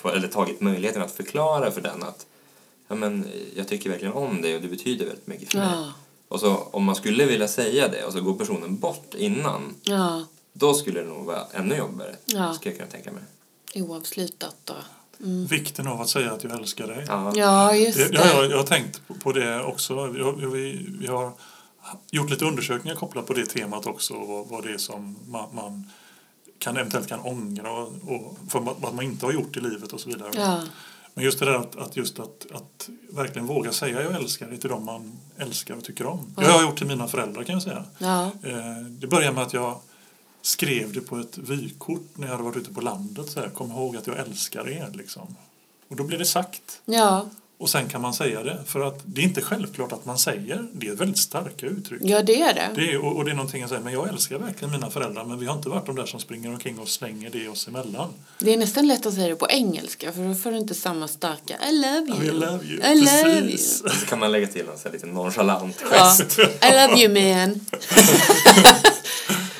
[0.00, 2.26] få, eller tagit möjligheten att förklara för den att
[2.88, 3.26] ja, men,
[3.56, 5.68] jag tycker verkligen om dig och du betyder väldigt mycket för mig.
[5.72, 5.92] Ja.
[6.28, 10.24] Och så om man skulle vilja säga det och så går personen bort innan Ja,
[10.52, 12.16] då skulle det nog vara ännu jobbigare.
[12.26, 12.54] Ja.
[12.54, 13.22] Skulle jag kunna tänka mig.
[13.74, 14.74] oavslutat då.
[15.48, 17.04] Vikten av att säga att jag älskar dig.
[17.08, 17.32] Ja.
[17.36, 18.14] Ja, just Det, det.
[18.18, 20.06] ja, jag, jag har tänkt på- det också.
[20.06, 21.32] Vi, har- vi, vi har
[22.10, 24.14] gjort lite undersökningar kopplat på det temat också.
[24.14, 25.90] Vad, vad det är som man, man
[26.58, 30.00] kan, eventuellt kan ångra och, och för vad man inte har gjort i livet och
[30.00, 30.30] så vidare.
[30.34, 30.62] Ja.
[31.14, 34.58] Men just det där att, att, just att, att verkligen våga säga jag älskar dig
[34.58, 36.34] till dem man älskar och tycker om.
[36.36, 37.84] Det har jag gjort till mina föräldrar kan jag säga.
[37.98, 38.24] Ja.
[38.24, 39.80] Eh, Det började med att jag
[40.42, 43.30] skrev det på ett vykort när jag hade varit ute på landet.
[43.30, 44.90] Så här, Kom ihåg att jag älskar er.
[44.94, 45.36] Liksom.
[45.88, 46.82] Och då blev det sagt.
[46.84, 47.26] Ja.
[47.58, 48.58] Och sen kan man säga det.
[48.66, 50.66] För att det är inte självklart att man säger.
[50.72, 52.00] Det är väldigt starka uttryck.
[52.04, 52.70] ja, det är det.
[52.74, 55.24] Det är, och, och det är någonting jag säger, men jag älskar verkligen mina föräldrar
[55.24, 58.08] men vi har inte varit de där som springer omkring och slänger det oss emellan.
[58.38, 61.08] Det är nästan lätt att säga det på engelska för då får du inte samma
[61.08, 62.24] starka I love you.
[62.24, 62.92] I love you.
[62.92, 63.82] I love Precis.
[63.84, 63.94] you.
[64.00, 65.96] Så kan man lägga till en så här lite nonchalant Ja.
[65.98, 66.38] gest.
[66.38, 67.08] I love you
[67.48, 67.60] man.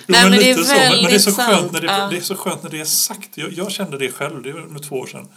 [0.09, 0.75] Jo, Nej, men det är så.
[0.75, 1.99] Men, men det är så skönt när det, sant.
[2.01, 2.09] Ja.
[2.11, 3.29] det är så skönt när det är sagt.
[3.35, 5.29] Jag, jag kände det själv, det var nu två år sedan.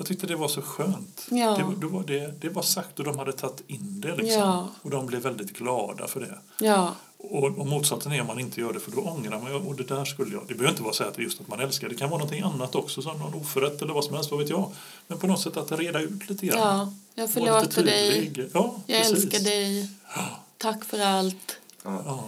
[0.00, 1.26] Jag tyckte det var så skönt.
[1.30, 1.56] Ja.
[1.56, 4.16] Det, var- det, var det, det var sagt och de hade tagit in det.
[4.16, 4.40] Liksom.
[4.40, 4.68] Ja.
[4.82, 6.38] Och de blev väldigt glada för det.
[6.66, 6.94] Ja.
[7.18, 9.54] Och, och motsatsen är om man inte gör det för då ångrar man.
[9.54, 10.42] Och det där skulle jag.
[10.48, 11.88] Det behöver inte vara så att det är just att man älskar.
[11.88, 14.30] Det kan vara någonting annat också som någon oförrätt eller vad som helst.
[14.30, 14.72] Vad vet jag.
[15.06, 16.58] Men på något sätt att reda ut lite grann.
[16.58, 16.92] ja.
[17.14, 18.32] Jag förlåter dig.
[18.54, 19.24] Ja, Jag precis.
[19.24, 19.88] älskar dig.
[20.58, 21.56] Tack för allt.
[21.84, 22.02] Ja.
[22.06, 22.24] Ja.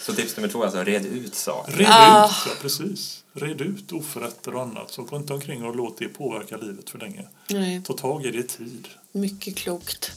[0.00, 1.72] Så tips nummer två är alltså red ut saker.
[1.72, 2.26] Red Ah.
[2.26, 3.19] ut, ja precis.
[3.32, 4.90] Red ut oförrätter och annat.
[4.90, 7.28] Så gå inte omkring och låt det påverka livet för länge.
[7.50, 8.88] Nej, Ta tag i det i tid.
[9.12, 10.12] mycket klokt.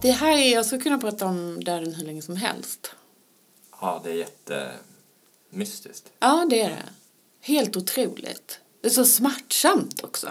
[0.00, 2.94] Det här är, jag skulle kunna prata om döden hur länge som helst.
[3.80, 4.16] Ja, det är
[5.50, 6.12] jättemystiskt.
[6.18, 6.88] Ja, det är det.
[7.40, 8.60] Helt otroligt.
[8.80, 10.28] Det är så smärtsamt också.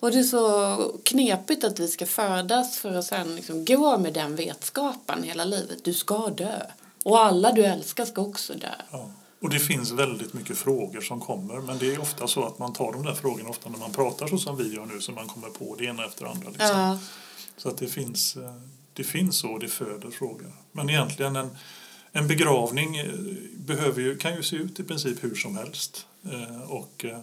[0.00, 4.12] Och det är så knepigt att vi ska födas för att sen liksom gå med
[4.12, 5.84] den vetskapen hela livet.
[5.84, 6.62] Du ska dö.
[7.04, 8.74] Och alla du älskar ska också dö.
[8.90, 9.10] Ja.
[9.42, 11.60] Och det finns väldigt mycket frågor som kommer.
[11.60, 14.26] Men det är ofta så att man tar de där frågorna ofta när man pratar
[14.26, 15.00] så som vi gör nu.
[15.00, 16.48] Så man kommer på det ena efter det andra.
[16.48, 16.66] Liksom.
[16.68, 16.98] Ja,
[17.56, 18.54] Så att det finns, eh,
[18.92, 20.52] det finns så och det föder frågor.
[20.72, 21.56] Men egentligen en,
[22.12, 23.10] en begravning eh,
[23.56, 26.06] behöver ju, kan ju se ut i princip hur som helst.
[26.32, 27.18] Eh, Och eh,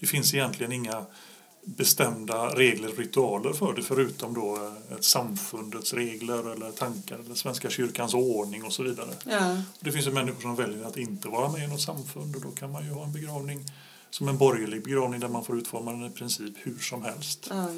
[0.00, 1.06] det finns egentligen inga
[1.64, 7.70] bestämda regler och ritualer för det förutom då ett samfundets regler eller tankar eller Svenska
[7.70, 9.10] kyrkans ordning och så vidare.
[9.26, 12.42] ja, Det finns ju människor som väljer att inte vara med i något samfund och
[12.42, 13.64] då kan man ju ha en begravning
[14.10, 17.46] som en borgerlig begravning där man får utforma den i princip hur som helst.
[17.50, 17.68] ja.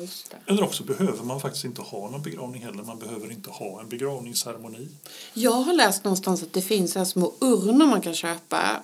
[0.47, 2.83] Eller också behöver man faktiskt inte ha någon begravning heller.
[2.83, 4.89] Man behöver inte ha en begravningsceremoni.
[5.35, 8.83] Jag har läst någonstans att det finns här små urnor man kan köpa.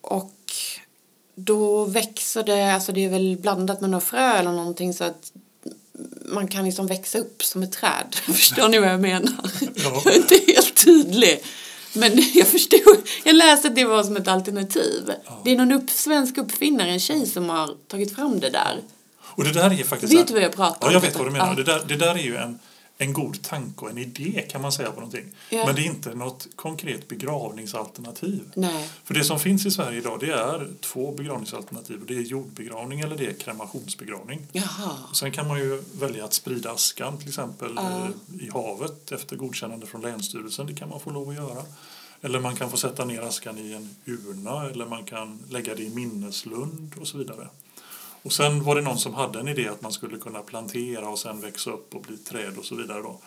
[0.00, 0.32] Och
[1.34, 5.32] då växer det, alltså det är väl blandat med några frö eller någonting så att
[6.24, 8.14] man kan liksom växa upp som ett träd.
[8.26, 9.32] Förstår ni vad jag menar?
[9.74, 10.02] Ja.
[10.04, 11.42] Jag är inte helt tydlig.
[11.96, 15.10] Men jag förstod, jag läste att det var som ett alternativ.
[15.44, 18.80] Det är någon upp, svensk uppfinnare, en tjej som har tagit fram det där.
[19.20, 20.12] Och det där är faktiskt...
[20.12, 20.92] Vet du vad jag pratar om?
[20.92, 21.46] Ja, jag vet vad du menar.
[21.46, 21.54] Ja.
[21.54, 22.58] Det, där, det där är ju en,
[22.98, 25.24] en god tanke och en idé kan man säga på någonting.
[25.50, 25.66] Ja.
[25.66, 28.50] Men det är inte något konkret begravningsalternativ.
[28.54, 28.90] Nej.
[29.04, 32.02] För det som finns i Sverige idag det är två begravningsalternativ.
[32.08, 34.46] Det är jordbegravning eller det är kremationsbegravning.
[34.52, 34.96] Jaha.
[35.12, 38.08] Sen kan man ju välja att sprida askan till exempel eh,
[38.40, 40.66] i havet efter godkännande från Länsstyrelsen.
[40.66, 41.62] Det kan man få lov att göra.
[42.22, 45.82] Eller man kan få sätta ner askan i en urna eller man kan lägga det
[45.82, 47.48] i minneslund och så vidare.
[48.26, 51.18] Och sen var det någon som hade en idé att man skulle kunna plantera och
[51.18, 53.02] sen växa upp och bli träd och så vidare.
[53.02, 53.20] Då.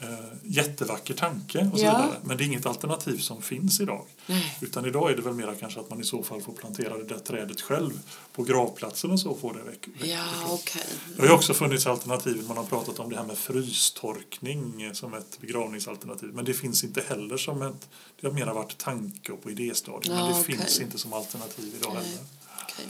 [0.00, 0.08] Eh,
[0.44, 1.90] jättevacker tanke och så Ja.
[1.98, 2.16] vidare.
[2.24, 4.04] Men det är inget alternativ som finns idag.
[4.26, 4.58] Nej.
[4.60, 7.04] Utan idag är det väl mera kanske att man i så fall får plantera det
[7.04, 7.90] där trädet själv
[8.32, 9.88] på gravplatsen och så får det väck.
[9.88, 10.82] väck Ja, okej.
[11.16, 12.44] det har ju också funnits alternativ.
[12.48, 16.28] Man har pratat om det här med frystorkning som ett begravningsalternativ.
[16.34, 17.88] Men det finns inte heller som ett...
[18.20, 20.08] Det har mera varit tanke och på idéstadiet.
[20.08, 20.56] men Ja, det okej.
[20.56, 22.04] finns inte som alternativ idag Nej.
[22.04, 22.18] heller.
[22.62, 22.86] okej.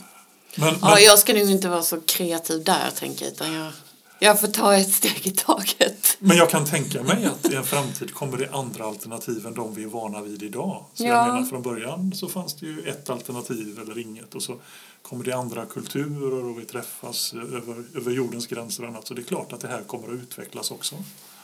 [0.55, 3.31] Men, Ja, men, jag ska nog inte vara så kreativ där, tänker jag.
[3.33, 3.71] Utan jag,
[4.19, 6.17] jag får ta ett steg i taget.
[6.19, 9.73] men jag kan tänka mig att i en framtid kommer det andra alternativ än de
[9.75, 10.85] vi är vana vid idag.
[10.93, 11.09] Så Ja.
[11.09, 14.35] jag menar, från början så fanns det ju ett alternativ eller inget.
[14.35, 14.55] Och så
[15.01, 19.07] kommer det andra kulturer och vi träffas över, över jordens gränser och annat.
[19.07, 20.95] Så det är klart att det här kommer att utvecklas också.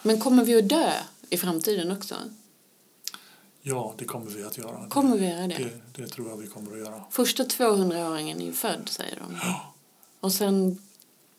[0.02, 0.91] Men kommer vi att dö
[1.30, 2.15] i framtiden också?
[3.67, 4.88] Ja, det kommer vi att göra.
[4.89, 5.58] Kommer vi göra det?
[5.58, 7.04] Det, det tror jag vi kommer att göra.
[7.12, 9.38] Första 200-åringen är ju född, säger de.
[10.19, 10.80] Och sen,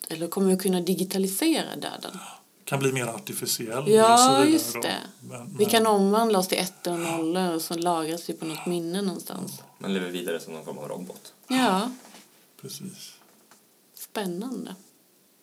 [0.08, 2.18] eller kommer vi kunna digitalisera döden?
[2.64, 3.88] Kan bli mer artificiell.
[3.90, 4.94] Ja, just det.
[5.20, 8.44] Men, Vi men- kan omvandla oss till ettor och nollor och så lagras vi på
[8.44, 9.62] något minne någonstans.
[9.78, 11.32] Man lever vidare som någon form av robot.
[11.48, 11.90] Ja,
[12.60, 13.12] Precis.
[13.94, 14.74] spännande.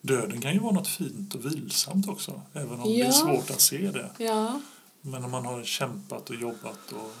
[0.00, 2.40] Döden kan ju vara något fint och vilsamt också.
[2.52, 3.06] Även om det Ja.
[3.06, 4.10] är svårt att se det.
[4.18, 4.60] Ja,
[5.06, 7.12] Men om man har kämpat och jobbat och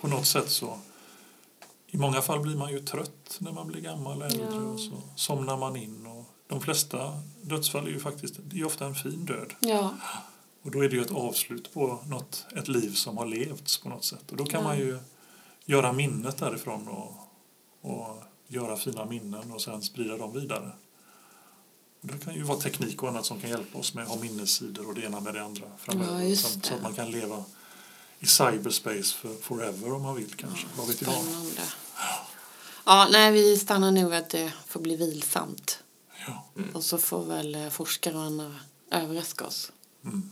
[0.00, 0.78] på något sätt så
[1.86, 4.60] i många fall blir man ju trött när man blir gammal äldre Ja.
[4.62, 6.06] och så somnar man in.
[6.06, 9.52] Och de flesta dödsfall är ju faktiskt det är ofta en fin död.
[9.60, 9.94] ja,
[10.62, 13.88] Och då är det ju ett avslut på något, ett liv som har levts på
[13.88, 14.30] något sätt.
[14.30, 14.66] Och då kan Ja.
[14.66, 14.98] man ju
[15.64, 17.14] göra minnet därifrån och,
[17.80, 20.72] och göra fina minnen och sen sprida dem vidare.
[22.04, 24.88] Det kan ju vara teknik och annat som kan hjälpa oss med att ha minnessidor
[24.88, 26.22] och det ena med det andra framöver.
[26.22, 27.44] Ja, så, så att man kan leva
[28.20, 30.66] i cyberspace för forever om man vill kanske.
[30.76, 31.12] Vad vet jag?
[31.14, 31.60] spännande.
[32.84, 35.78] Ja, nej, vi stannar nog att det får bli vilsamt.
[36.26, 36.44] Ja.
[36.74, 38.54] Och så får väl eh, forskare och andra
[38.90, 39.72] överraska oss
[40.04, 40.30] Mm.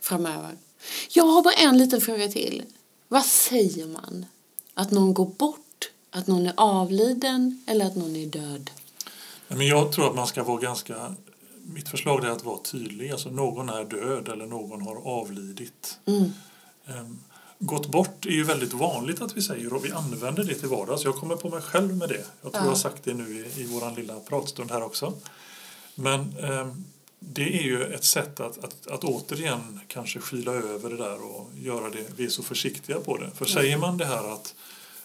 [0.00, 0.56] framöver.
[1.10, 2.62] Jag har bara en liten fråga till.
[3.08, 4.26] Vad säger man?
[4.74, 5.90] Att någon går bort?
[6.10, 7.64] Att någon är avliden?
[7.66, 8.70] Eller att någon är död?
[9.56, 11.14] Men jag tror att man ska vara ganska...
[11.64, 13.10] Mitt förslag är att vara tydlig.
[13.10, 15.98] Alltså någon är död eller någon har avlidit.
[16.06, 16.30] Mm.
[16.86, 17.18] Ehm,
[17.58, 21.04] Gått bort är ju väldigt vanligt att vi säger och vi använder det till vardags.
[21.04, 22.24] Jag kommer på mig själv med det.
[22.42, 22.60] Jag tror Ja.
[22.60, 25.12] jag har sagt det nu i, i vår lilla pratstund här också.
[25.94, 26.84] Men ehm,
[27.18, 31.50] det är ju ett sätt att, att, att återigen kanske skyla över det där och
[31.54, 32.06] göra det.
[32.16, 33.30] Vi är så försiktiga på det.
[33.34, 34.54] För säger man det här att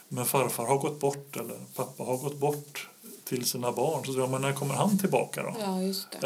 [0.10, 2.90] men farfar har gått bort eller pappa har gått bort
[3.28, 5.56] till sina barn så man, men när kommer han tillbaka då?
[5.60, 5.78] Ja.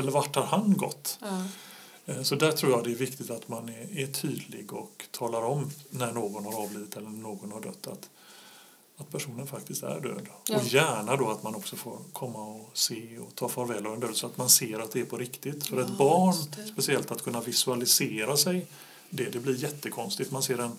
[0.02, 1.18] Eller vart har han gått?
[1.22, 1.44] Ja.
[2.06, 5.42] Eh, Så där tror jag det är viktigt att man är, är tydlig och talar
[5.42, 8.10] om när någon har avlidit eller någon har dött att,
[8.98, 10.28] att personen faktiskt är död.
[10.48, 10.58] Ja.
[10.58, 14.00] Och gärna då att man också får komma och se och ta farväl av en
[14.00, 15.68] död så att man ser att det är på riktigt.
[15.68, 16.34] För ett Ja, barn,
[16.74, 18.66] speciellt att kunna visualisera sig
[19.10, 20.32] det, det blir jättekonstigt.
[20.32, 20.72] Man ser en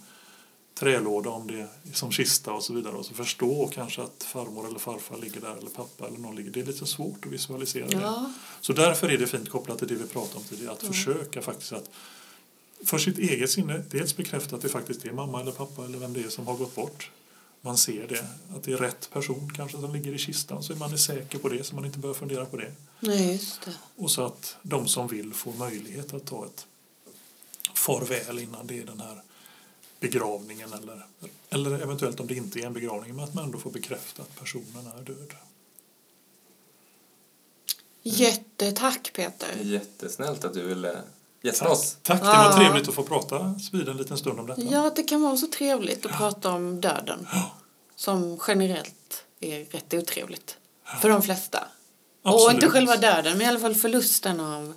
[0.75, 4.67] trälåda om det är som kista och så vidare och så förstå kanske att farmor
[4.67, 6.51] eller farfar ligger där eller pappa eller någon ligger.
[6.51, 7.97] Det är lite svårt att visualisera det.
[7.97, 8.33] Ja.
[8.61, 11.73] Så därför är det fint kopplat till det vi pratade om tidigare, att försöka faktiskt
[11.73, 11.91] att
[12.85, 16.13] för sitt eget sinne dels bekräfta att det faktiskt är mamma eller pappa eller vem
[16.13, 17.11] det är som har gått bort.
[17.61, 20.93] Man ser det, att det är rätt person kanske som ligger i kistan så man
[20.93, 22.73] är säker på det så man inte behöver fundera på det.
[23.01, 23.75] Nej, just det.
[23.97, 26.67] Och så att de som vill får möjlighet att ta ett
[27.75, 29.23] farväl innan det är den här
[30.03, 31.07] begravningen eller,
[31.51, 34.39] eller eventuellt om det inte är en begravning men att man ändå får bekräfta att
[34.39, 35.33] personen är död.
[38.03, 39.49] Jättetack Peter.
[39.63, 41.03] Jättesnällt att du ville
[41.43, 41.73] gästa Tack.
[41.73, 41.97] oss.
[42.03, 42.57] Tack, det var Ja.
[42.57, 44.63] trevligt att få prata vid en liten stund om detta.
[44.63, 47.29] Ja, det kan vara så trevligt att prata om döden.
[47.97, 50.57] Som generellt är rätt otrevligt.
[51.01, 51.69] För de flesta.
[52.23, 52.55] Och Absolut.
[52.55, 54.75] inte själva döden, men i alla fall förlusten av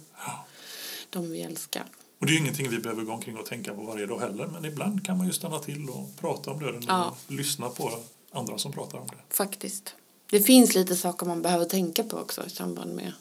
[1.09, 1.83] de vi älskar.
[2.25, 4.47] Och det är ju ingenting vi behöver gå omkring och tänka på varje dag heller.
[4.47, 7.05] Men ibland kan man ju stanna till och prata om döden Ja.
[7.27, 7.99] och lyssna på
[8.31, 9.35] andra som pratar om det.
[9.35, 9.95] Faktiskt.
[10.29, 13.13] Det finns lite saker man behöver tänka på också i samband med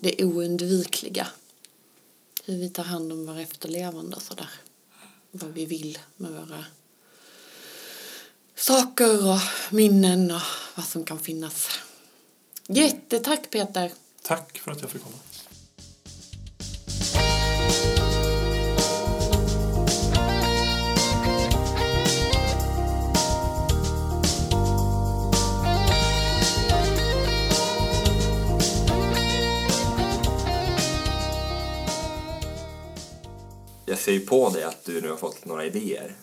[0.00, 1.26] det oundvikliga.
[2.44, 4.50] Hur vi tar hand om våra efterlevande och sådär.
[5.30, 6.64] Vad vi vill med våra
[8.54, 10.40] saker och minnen och
[10.74, 11.68] vad som kan finnas.
[12.66, 13.92] Jättetack Peter.
[14.22, 15.16] Tack för att jag fick komma.
[33.88, 36.14] Jag ser ju på dig att du nu har fått några idéer.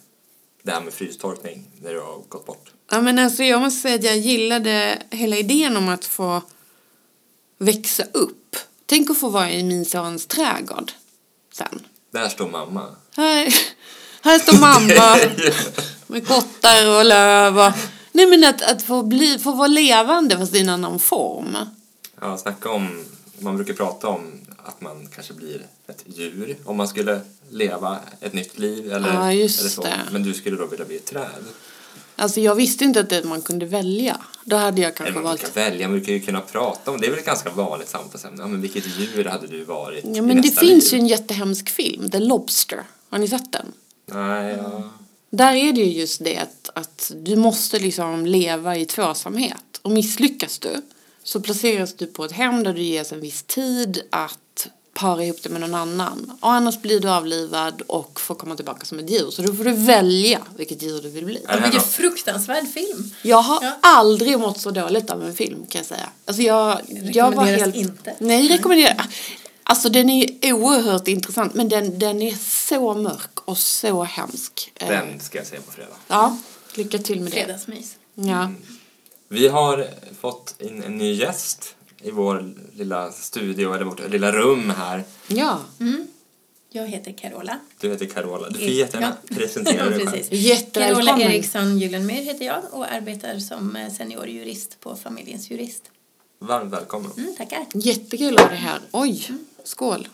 [0.64, 2.72] Det här med frystorkning, när du har gått bort.
[2.92, 6.42] Ja, men alltså, jag måste säga att jag gillade hela idén om att få
[7.58, 8.56] växa upp.
[8.86, 10.92] Tänk att få vara i min sons trädgård
[11.54, 11.88] sen.
[12.12, 12.96] Där står mamma.
[13.16, 13.54] Här,
[14.22, 15.18] här står mamma
[16.08, 17.60] med kottar och löv.
[17.60, 17.72] Och,
[18.12, 21.58] nej men att, att få, bli, få vara levande fast i en annan form.
[22.22, 23.06] Ja, snacka om,
[23.40, 28.34] man brukar prata om att man kanske blir ett djur om man skulle leva ett
[28.34, 29.82] nytt liv eller, just eller så.
[29.82, 30.00] det.
[30.12, 31.44] Men du skulle då vilja bli ett träd.
[32.16, 34.18] Alltså jag visste inte att det, man kunde välja.
[34.46, 35.42] Då hade jag kanske man valt...
[35.42, 37.08] brukar välja, man brukar ju kunna prata om det.
[37.08, 38.42] är väl ett ganska vanligt samtalsämne.
[38.42, 40.94] Ja, men vilket djur hade du varit Ja men det finns liv?
[40.94, 42.84] ju en jättehemsk film, The Lobster.
[43.10, 43.66] Har ni sett den?
[44.06, 44.90] Nej, ja.
[45.30, 49.80] Där är det ju just det att, att du måste liksom leva i tvåsamhet.
[49.82, 50.82] Och misslyckas du
[51.24, 54.40] så placeras du på ett hem där du ges en viss tid att
[54.94, 56.38] para ihop det med någon annan.
[56.40, 59.32] Och annars blir du avlivad och får komma tillbaka som ett djur.
[59.32, 61.42] Så då får du välja vilket djur du vill bli.
[61.48, 63.12] Här Vilken fruktansvärd film.
[63.22, 63.74] Jag har Ja.
[63.82, 66.10] aldrig mått så dåligt av en film kan jag säga.
[66.26, 66.80] Alltså jag,
[67.14, 67.76] jag var helt...
[67.76, 68.16] inte.
[68.20, 69.06] Nej, rekommenderar.
[69.64, 72.36] Alltså den är oerhört intressant men den, den är
[72.68, 74.72] så mörk och så hemsk.
[74.76, 75.96] Eh, Den ska jag se på fredag.
[76.08, 76.38] Ja,
[76.76, 77.44] lycka till med det.
[77.44, 77.96] Fredagsmys.
[78.16, 78.52] Ja.
[79.30, 79.88] Vi har
[80.22, 81.73] fått in en ny gäst
[82.04, 85.04] i vår lilla studio, eller vårt lilla rum här.
[85.28, 85.60] ja,
[86.70, 87.60] Jag heter Carola.
[87.80, 88.50] Du heter Carola.
[88.50, 88.74] Du får Ja.
[88.74, 90.72] jättegärna presentera dig själv.
[90.74, 95.84] Carola Eriksson Gyllenmyr heter jag och arbetar som eh, seniorjurist på Familjens Jurist.
[96.40, 97.12] Varmt välkommen.
[97.18, 97.66] Mm, tackar.
[97.74, 98.80] Jättekul att ha dig här.
[98.92, 99.32] Oj,
[99.64, 100.08] skål.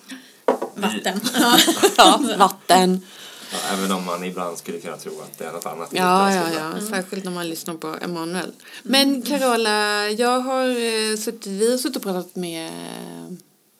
[0.75, 1.19] Vatten.
[1.97, 3.01] Ja, vatten.
[3.51, 5.89] Ja, även om man ibland skulle kunna tro att det är något annat.
[5.91, 6.87] Ja, ja, ja.
[6.89, 8.51] Särskilt när man lyssnar på Emanuel.
[8.83, 12.71] Men Carola, jag har eh, suttit, vi har suttit och pratat med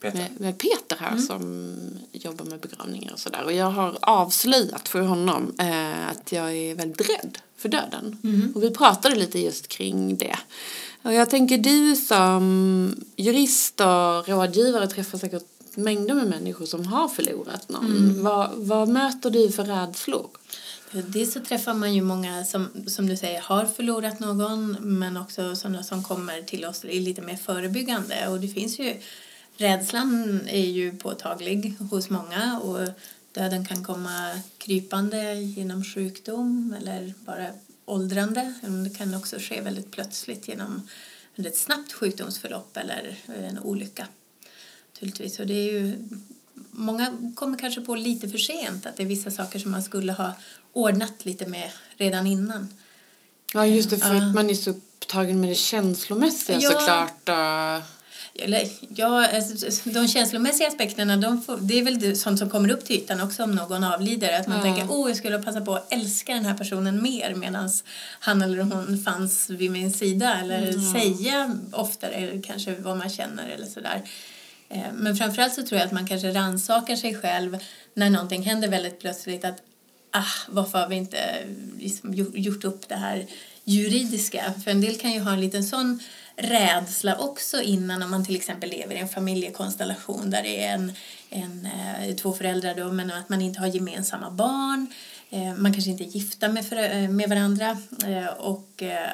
[0.01, 0.17] Peter.
[0.17, 1.75] med, med Peter här som
[2.11, 3.43] jobbar med begravningar och sådär.
[3.45, 8.17] Och jag har avslöjat för honom eh, att jag är väldigt rädd för döden.
[8.55, 10.37] Och vi pratade lite just kring det.
[11.01, 15.43] Och jag tänker du som jurist och rådgivare träffar säkert
[15.83, 18.23] mängder med människor som har förlorat någon.
[18.23, 20.29] Vad, vad möter du för rädslor?
[20.91, 25.55] Dels så träffar man ju många som, som du säger har förlorat någon men också
[25.55, 29.01] sådana som kommer till oss är lite mer förebyggande och det finns ju
[29.57, 32.79] rädslan är ju påtaglig hos många och
[33.31, 37.47] döden kan komma krypande genom sjukdom eller bara
[37.85, 38.53] åldrande.
[38.83, 40.89] Det kan också ske väldigt plötsligt genom
[41.35, 44.07] ett snabbt sjukdomsförlopp eller en olycka.
[45.01, 45.39] Naturligtvis.
[45.39, 45.97] Och det är ju,
[46.71, 50.11] många kommer kanske på lite för sent att det är vissa saker som man skulle
[50.11, 50.33] ha
[50.73, 52.67] ordnat lite med redan innan.
[53.53, 54.27] Ja, just det, för Ja.
[54.27, 56.69] att man är så upptagen med det känslomässiga Ja.
[56.71, 57.29] såklart.
[58.35, 62.85] Eller, ja, alltså, de känslomässiga aspekterna, de får, det är väl sånt som kommer upp
[62.85, 64.39] till ytan också om någon avlider.
[64.39, 64.63] Att man Ja.
[64.63, 67.69] tänker, åh, jag skulle passa på att älska den här personen mer medan
[68.19, 70.39] han eller hon fanns vid min sida.
[70.39, 74.01] Eller säga oftare kanske vad man känner eller sådär.
[74.69, 77.57] Eh, men framförallt så tror jag att man kanske rannsakar sig själv
[77.93, 79.45] när någonting händer väldigt plötsligt.
[79.45, 79.61] Att,
[80.11, 81.47] ah, varför har vi inte eh,
[81.79, 83.25] liksom gjort upp det här
[83.63, 84.53] juridiska?
[84.63, 85.99] För en del kan ju ha en liten sån
[86.35, 90.91] rädsla också innan om man till exempel lever i en familjekonstellation där det är en,
[91.29, 94.87] en, eh, två föräldrar då, men att man inte har gemensamma barn.
[95.31, 98.65] Eh, Man kanske inte är gifta med, förä- eh, med varandra eh, och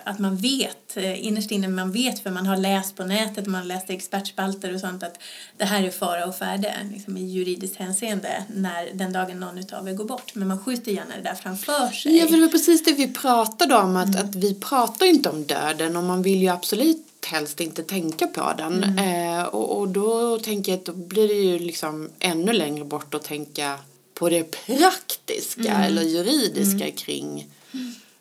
[0.04, 3.68] att man vet, innerst inne man vet för man har läst på nätet, man har
[3.68, 5.20] läst expertspalter och sånt att
[5.58, 9.90] det här är fara och färde liksom i juridiskt hänseende när den dagen någon utav
[9.90, 10.36] er går bort.
[10.36, 12.18] Men man skjuter gärna det där framför sig.
[12.18, 15.44] Ja, för det var precis det vi pratade om, att, att vi pratar inte om
[15.46, 16.98] döden och man vill ju absolut
[17.28, 19.00] helst inte tänka på den.
[19.00, 23.14] Eh, och, och då tänker jag att då blir det ju liksom ännu längre bort
[23.14, 23.80] att tänka
[24.16, 27.48] på det praktiska eller juridiska kring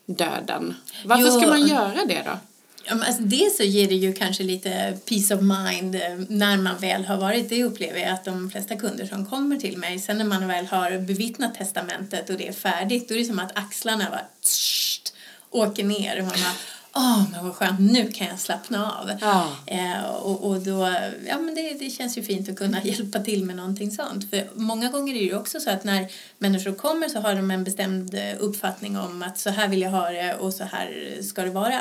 [0.07, 0.75] döden.
[1.05, 1.49] Varför ska Jo.
[1.49, 2.39] man göra det då?
[2.87, 6.57] Ja, men alltså det så ger det ju kanske lite peace of mind eh, när
[6.57, 7.49] man väl har varit.
[7.49, 10.67] Det upplever jag att de flesta kunder som kommer till mig, sen när man väl
[10.67, 15.15] har bevittnat testamentet och det är färdigt, då är det som att axlarna bara tssst,
[15.51, 16.19] åker ner.
[16.19, 16.55] Och man bara,
[16.95, 19.11] åh men vad skönt, nu kan jag slappna av.
[19.21, 19.57] Ja.
[19.67, 20.95] Eh, och, och då,
[21.29, 24.31] ja men det, det känns ju fint att kunna hjälpa till med någonting sånt.
[24.31, 27.51] För många gånger är det ju också så att när människor kommer så har de
[27.51, 31.19] en bestämd eh, uppfattning om att så här vill jag ha det och så här
[31.23, 31.81] ska det vara.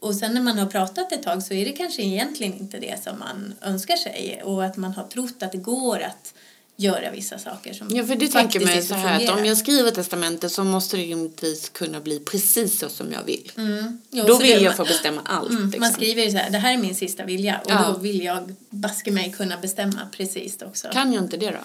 [0.00, 3.02] Och sen när man har pratat ett tag så är det kanske egentligen inte det
[3.02, 6.31] som man önskar sig och att man har trott att det går att
[6.76, 9.90] göra vissa saker som Ja, för det tänker inte så här att om jag skriver
[9.90, 13.52] testamente så måste det rimligtvis kunna bli precis så som jag vill.
[13.56, 13.98] Mm.
[14.10, 15.50] Jo, Då vill det- jag få bestämma allt.
[15.50, 15.80] Mm, liksom.
[15.80, 17.92] Man skriver ju så här, det här är min sista vilja och Ja.
[17.92, 20.88] då vill jag baske mig kunna bestämma precis också.
[20.92, 21.58] Kan jag inte det då?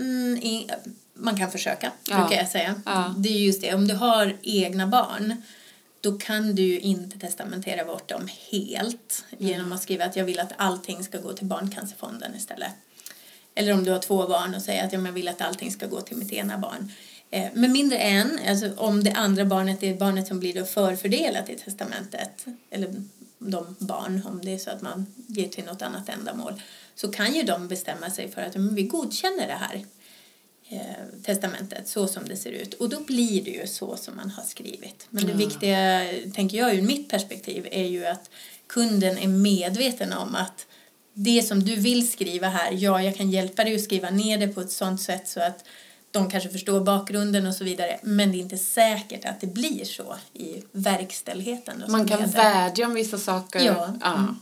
[0.00, 0.70] Mm, i,
[1.14, 2.18] man kan försöka, Ja.
[2.18, 2.74] brukar jag säga.
[2.84, 3.14] Ja.
[3.18, 5.42] Det är just det, om du har egna barn
[6.00, 10.40] då kan du ju inte testamentera bort dem helt genom att skriva att jag vill
[10.40, 12.70] att allting ska gå till Barncancerfonden istället.
[13.54, 15.72] Eller om du har två barn och säger att ja, men jag vill att allting
[15.72, 16.92] ska gå till mitt ena barn.
[17.30, 21.50] Eh, med mindre än, alltså om det andra barnet är barnet som blir då förfördelat
[21.50, 22.94] i testamentet, eller
[23.38, 26.62] de barn, om det är så att man ger till något annat ändamål,
[26.94, 29.84] så kan ju de bestämma sig för att men vi godkänner det här
[30.68, 32.74] eh, testamentet så som det ser ut.
[32.74, 35.06] Och då blir det ju så som man har skrivit.
[35.10, 38.30] Men det viktiga, tänker jag ur mitt perspektiv, är ju att
[38.66, 40.66] kunden är medveten om att
[41.14, 44.48] det som du vill skriva här, ja, jag kan hjälpa dig att skriva ner det
[44.48, 45.64] på ett sånt sätt så att
[46.10, 47.98] de kanske förstår bakgrunden och så vidare.
[48.02, 51.82] Men det är inte säkert att det blir så i verkställigheten.
[51.82, 53.60] och Man så kan vädja om vissa saker.
[53.60, 53.84] Ja.
[53.84, 54.36] Mm.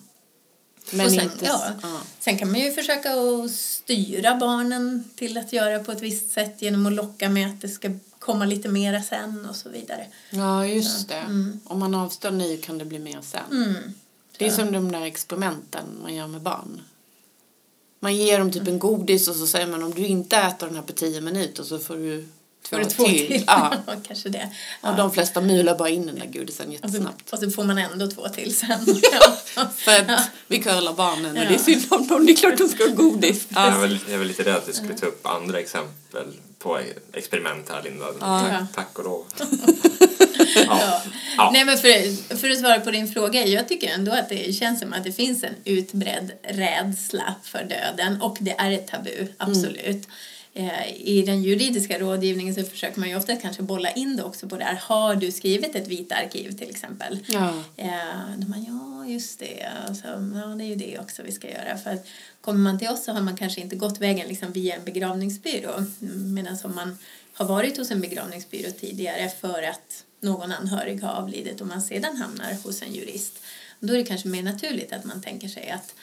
[0.90, 1.44] Men sen, inte...
[1.44, 1.62] ja.
[1.82, 2.00] ja.
[2.18, 6.62] Sen kan man ju försöka att styra barnen till att göra på ett visst sätt
[6.62, 10.06] genom att locka med att det ska komma lite mera sen och så vidare.
[10.30, 11.24] Ja, just det.
[11.64, 13.40] Om man avstår nu kan det bli mer sen.
[13.50, 13.94] Mm.
[14.42, 16.80] Det är som de där experimenten man gör med barn.
[18.00, 20.76] Man ger dem typ en godis och så säger man om du inte äter den
[20.76, 22.28] här på tio minuter så får du
[22.68, 23.26] två, Får du två till.
[23.26, 23.44] till?
[23.46, 23.74] Ja.
[24.06, 24.50] Kanske det.
[24.80, 27.32] Och de flesta mular bara in den där godisen och, så, jättesnabbt.
[27.32, 28.80] och så får man ändå två till sen.
[29.56, 29.66] Ja.
[29.76, 31.48] För att vi curlar barnen och Ja.
[31.48, 32.26] det är synd om dem.
[32.26, 33.46] Det är klart de ska ha godis.
[33.48, 33.78] Jag, är Ja.
[33.78, 36.26] väl, jag är väl lite rädd att du skulle ta upp andra exempel
[36.62, 36.80] på
[37.12, 38.06] experiment här, Linda.
[38.20, 38.40] Ja.
[38.50, 39.24] Tack, tack och lov.
[40.56, 41.02] Ja.
[41.36, 41.50] ja.
[41.52, 44.80] Nej, men för, för att svara på din fråga, jag tycker ändå att det känns
[44.80, 49.86] som att det finns en utbredd rädsla för döden och det är ett tabu, absolut.
[49.86, 50.02] Eh,
[50.96, 54.56] I den juridiska rådgivningen så försöker man ju ofta kanske bolla in det också på
[54.56, 54.80] det här.
[54.82, 57.18] Har du skrivit ett vita arkiv till exempel?
[57.26, 57.52] Ja.
[57.76, 57.90] Eh,
[58.36, 59.68] då man, ja, just det.
[59.88, 61.78] Och så, ja, det är ju det också vi ska göra.
[61.78, 62.06] För att
[62.40, 65.84] kommer man till oss så har man kanske inte gått vägen liksom via en begravningsbyrå.
[66.34, 66.98] Medan om man
[67.32, 72.16] har varit hos en begravningsbyrå tidigare för att någon anhörig har avlidit och man sedan
[72.16, 73.42] hamnar hos en jurist.
[73.80, 75.94] Då är det kanske mer naturligt att man tänker sig att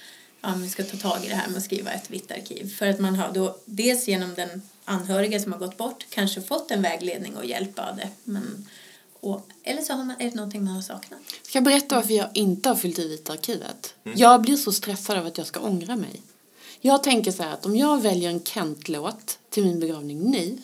[0.41, 2.75] ja, vi ska ta tag i det här med att skriva ett vitt arkiv.
[2.77, 6.71] För att man har då dels genom den anhöriga som har gått bort kanske fått
[6.71, 8.09] en vägledning och hjälp av det.
[8.23, 8.67] Men,
[9.19, 11.19] och, eller så har man, är det någonting man har saknat.
[11.41, 13.93] Ska jag berätta varför jag inte har fyllt i vita arkivet?
[14.03, 16.21] Jag blir så stressad av att jag ska ångra mig.
[16.81, 20.57] Jag tänker så här att om jag väljer en Kent-låt till min begravning nu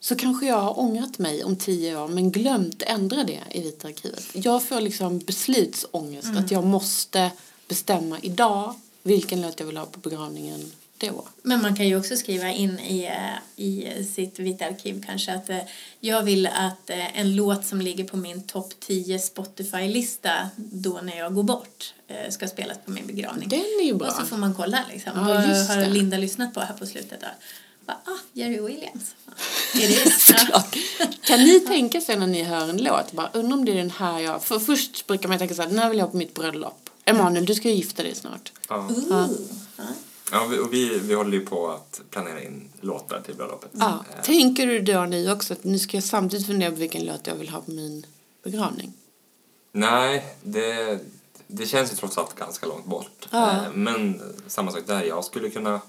[0.00, 3.88] så kanske jag har ångrat mig om tio år men glömt ändra det i vita
[3.88, 4.24] arkivet.
[4.32, 7.30] Jag får liksom beslutsångest att jag måste
[7.68, 8.74] bestämma idag
[9.08, 11.28] vilken låt jag vill ha på begravningen då.
[11.42, 15.50] Men man kan ju också skriva in i, eh, i sitt vita arkiv kanske att
[15.50, 15.58] eh,
[16.00, 21.18] jag vill att eh, en låt som ligger på min topp 10 Spotify-lista då när
[21.18, 21.94] jag går bort
[22.30, 23.48] ska spelas på min begravning.
[23.48, 24.08] Den är ju bra.
[24.08, 25.12] Och så får man kolla liksom.
[25.14, 25.86] Ja, Vad har.
[25.86, 27.20] Linda lyssnat på här på slutet?
[27.20, 27.26] Då?
[27.86, 29.14] Bara, ah, Jerry Williams.
[29.74, 31.26] Är det?
[31.26, 33.90] Kan ni tänka sig när ni hör en låt, bara undrar om det är den
[33.90, 34.44] här jag...
[34.44, 36.87] För först brukar man tänka så här, den här vill jag ha på mitt bröllop.
[37.08, 38.52] Emanuel, du ska ju gifta dig snart.
[38.68, 38.90] Ja.
[39.10, 39.28] Ja.
[40.32, 43.70] Ja, vi, och vi, vi håller ju på att planera in låtar till bröllopet.
[43.72, 44.04] Ja.
[44.16, 47.26] Eh, Tänker du då nu också att nu ska jag samtidigt fundera på vilken låt
[47.26, 48.06] jag vill ha på min
[48.42, 48.92] begravning?
[49.72, 50.98] Nej, det,
[51.46, 53.28] det känns ju trots allt ganska långt bort.
[53.30, 53.50] Ja.
[53.52, 55.80] Eh, Men samma sak där, jag skulle kunna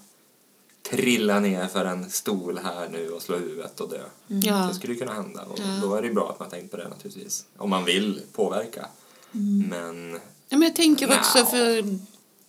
[0.90, 4.02] trilla ner för en stol här nu och slå huvudet och dö.
[4.28, 4.56] Ja.
[4.56, 7.46] Det skulle kunna hända och då är det bra att man tänkt på det naturligtvis.
[7.58, 8.88] Om man vill påverka.
[9.70, 10.20] Men
[10.50, 11.20] Ja, men jag tänker Nja.
[11.20, 12.00] också för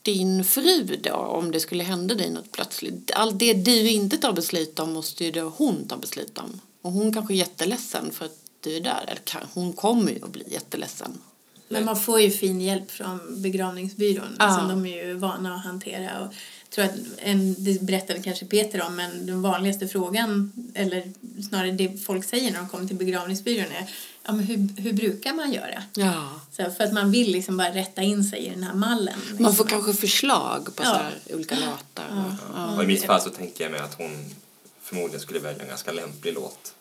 [0.03, 3.11] din fru då, om det skulle hända dig något plötsligt.
[3.14, 6.61] Allt det du inte tar beslut om måste ju då hon ta beslut om.
[6.82, 9.05] Och hon kanske är jätteledsen för att du är där.
[9.09, 11.18] Eller kan, hon kommer ju att bli jätteledsen.
[11.68, 14.59] Men man får ju fin hjälp från begravningsbyrån Ja.
[14.59, 16.20] som de är ju vana att hantera.
[16.24, 16.34] Och
[16.70, 21.12] tror att en, det berättade kanske Peter om, men den vanligaste frågan, eller
[21.48, 23.90] snarare det folk säger när de kommer till begravningsbyrån är
[24.26, 25.82] ja, men hur, hur brukar man göra?
[25.94, 26.40] Ja.
[26.56, 29.18] Så för att man vill liksom bara rätta in sig i den här mallen.
[29.26, 29.42] Liksom.
[29.42, 30.90] Man får kanske förslag på Ja.
[30.90, 32.04] så här olika låtar.
[32.26, 32.76] och- Ja.
[32.76, 34.34] och i mitt fall så tänker jag mig att hon
[34.82, 36.74] förmodligen skulle välja en ganska lämplig låt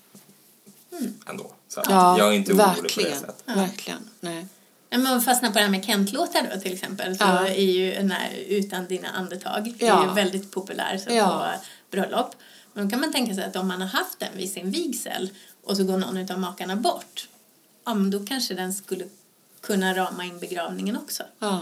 [1.29, 1.51] ändå.
[1.67, 3.19] Så Ja, jag är inte orolig på det verkligen.
[3.19, 3.43] sättet.
[3.57, 4.09] Verkligen.
[4.19, 4.47] Nej.
[4.89, 7.47] Ja, men om vi fastnar på det här med Kent-låtar då till exempel så Ja.
[7.47, 10.05] är ju den här Utan dina andetag det är Ja.
[10.07, 11.27] ju väldigt populär så Ja.
[11.57, 11.61] på
[11.91, 12.35] bröllop.
[12.73, 15.29] Men då kan man tänka sig att om man har haft den vid sin vigsel
[15.69, 17.27] och så går någon av makarna bort
[17.85, 19.05] ja, men då kanske den skulle
[19.61, 21.61] kunna rama in begravningen också, Ja.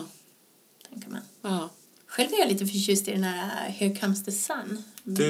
[0.90, 1.22] tänker man.
[1.42, 1.70] ja.
[2.10, 4.84] Själv är jag lite förtjust i den här Here comes the sun.
[5.04, 5.28] Det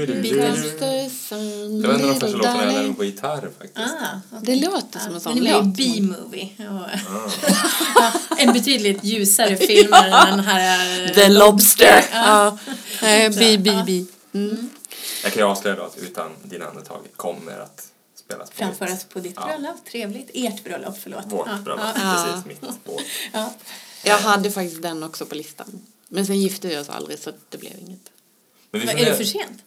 [1.88, 3.78] var en av de första låtarna jag lärde mig på gitarr faktiskt.
[3.78, 4.60] Ah, Det okej.
[4.60, 5.80] låter som en sån Den är med låt.
[5.80, 6.50] i B-movie.
[6.70, 8.12] Ah.
[8.38, 11.06] En betydligt ljusare film än den här...
[11.06, 12.06] eh, The Lobster.
[12.12, 12.58] Ja.
[13.38, 13.84] Bi, ja.
[13.86, 14.08] bi.
[14.34, 14.70] Mm.
[15.24, 17.88] Jag kan ju avslöja då att Utan dina andetag kommer att
[18.28, 19.46] spelas på Framföras mitt- på ditt Ja.
[19.48, 19.86] bröllop.
[19.92, 20.30] Trevligt.
[20.34, 21.24] Ert bröllop, förlåt.
[21.28, 23.02] Vårt Ja, bröllop, Ja, precis mitt vårt.
[23.34, 23.54] ja.
[24.04, 25.82] Jag hade faktiskt den också på listan.
[26.10, 28.00] Men sen gifte vi oss aldrig så det blev inget.
[28.72, 29.62] Men vi Är det för sent?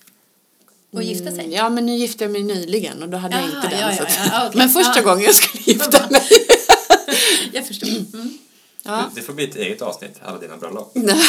[0.96, 1.38] Att gifta sig?
[1.40, 3.80] Mm, Ja, men nu gifte jag mig nyligen och då hade jag Jaha, inte den.
[3.80, 4.58] ja, ja, att- ja, okej.
[4.58, 5.02] Men första Ja.
[5.02, 6.28] gången jag skulle gifta mig.
[7.52, 7.88] Jag förstår.
[7.88, 8.38] Mm.
[8.82, 9.11] Ja.
[9.14, 10.90] Det får bli ett eget avsnitt, alla dina bröllop.
[10.94, 11.22] Nej,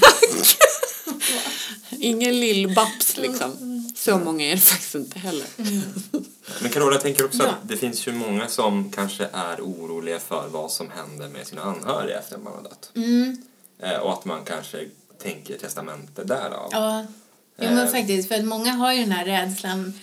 [0.00, 0.56] tack.
[1.90, 3.82] Ingen lill-babs liksom.
[3.96, 5.46] Så många är det faktiskt inte heller.
[6.60, 10.48] Men Carola, jag tänker också att det finns ju många som kanske är oroliga för
[10.48, 12.90] vad som händer med sina anhöriga efter man har dött.
[12.94, 13.42] Mm.
[13.82, 14.86] Eh, och att man kanske
[15.22, 16.68] tänker testamente därav.
[16.72, 17.06] Ja,
[17.58, 17.90] jo, men Eh.
[17.92, 18.28] faktiskt.
[18.28, 20.00] För att många har ju den här rädslan.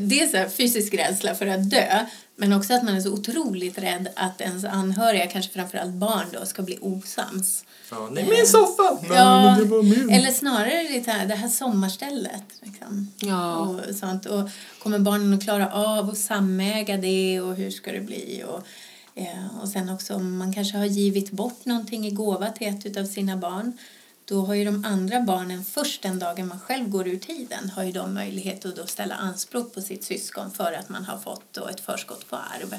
[0.00, 2.06] Dels här fysisk rädsla för att dö.
[2.36, 6.46] Men också att man är så otroligt rädd att ens anhöriga, kanske framförallt barn då,
[6.46, 7.64] ska bli osams.
[7.90, 8.98] Ja, nej, min soffa!
[9.02, 10.10] Nej, Ja, men det var min.
[10.10, 12.44] eller snarare lite här, det här sommarstället.
[12.60, 13.12] Liksom.
[13.18, 13.56] Ja.
[13.56, 14.26] Och, sånt.
[14.26, 14.48] och
[14.82, 18.44] kommer barnen att klara av att samäga det och hur ska det bli?
[18.48, 18.66] Och,
[19.14, 22.96] eh, och sen också om man kanske har givit bort någonting i gåva till ett
[22.96, 23.78] av sina barn.
[24.24, 27.82] Då har ju de andra barnen först den dagen man själv går ur tiden har
[27.82, 31.52] ju de möjlighet att då ställa anspråk på sitt syskon för att man har fått
[31.52, 32.74] då ett förskott på arv.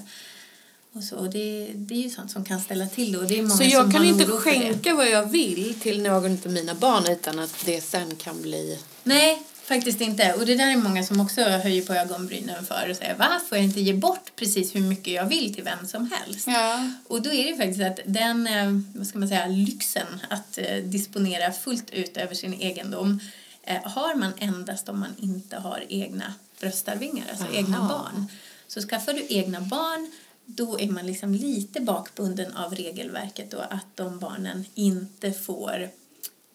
[0.98, 3.18] Och så, och det, det är ju sånt som kan ställa till det.
[3.18, 6.02] Och det är många Så som jag har kan inte skänka vad jag vill till
[6.02, 8.80] någon av mina barn utan att det sen kan bli...
[9.04, 10.34] Nej, faktiskt inte.
[10.34, 13.58] Och det där är många som också höjer på ögonbrynen för och säger va, får
[13.58, 16.48] jag inte ge bort precis hur mycket jag vill till vem som helst?
[16.48, 16.92] Ja.
[17.08, 20.76] Och då är det faktiskt att den, eh, vad ska man säga, lyxen att eh,
[20.84, 23.20] disponera fullt ut över sin egendom
[23.64, 27.54] eh, har man endast om man inte har egna bröstarvingar, alltså Aha.
[27.54, 28.28] egna barn.
[28.68, 30.12] Så skaffar du egna barn
[30.50, 35.90] då är man liksom lite bakbunden av regelverket och att de barnen inte får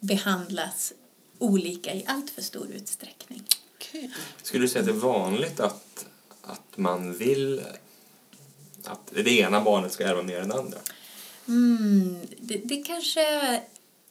[0.01, 0.93] behandlas
[1.39, 3.43] olika i allt för stor utsträckning.
[3.75, 4.11] Okej.
[4.43, 6.07] Skulle du säga att det är vanligt att,
[6.43, 7.63] att man vill
[8.85, 10.79] att det ena barnet ska ärva mer än det andra?
[11.49, 13.61] Mm, det, det kanske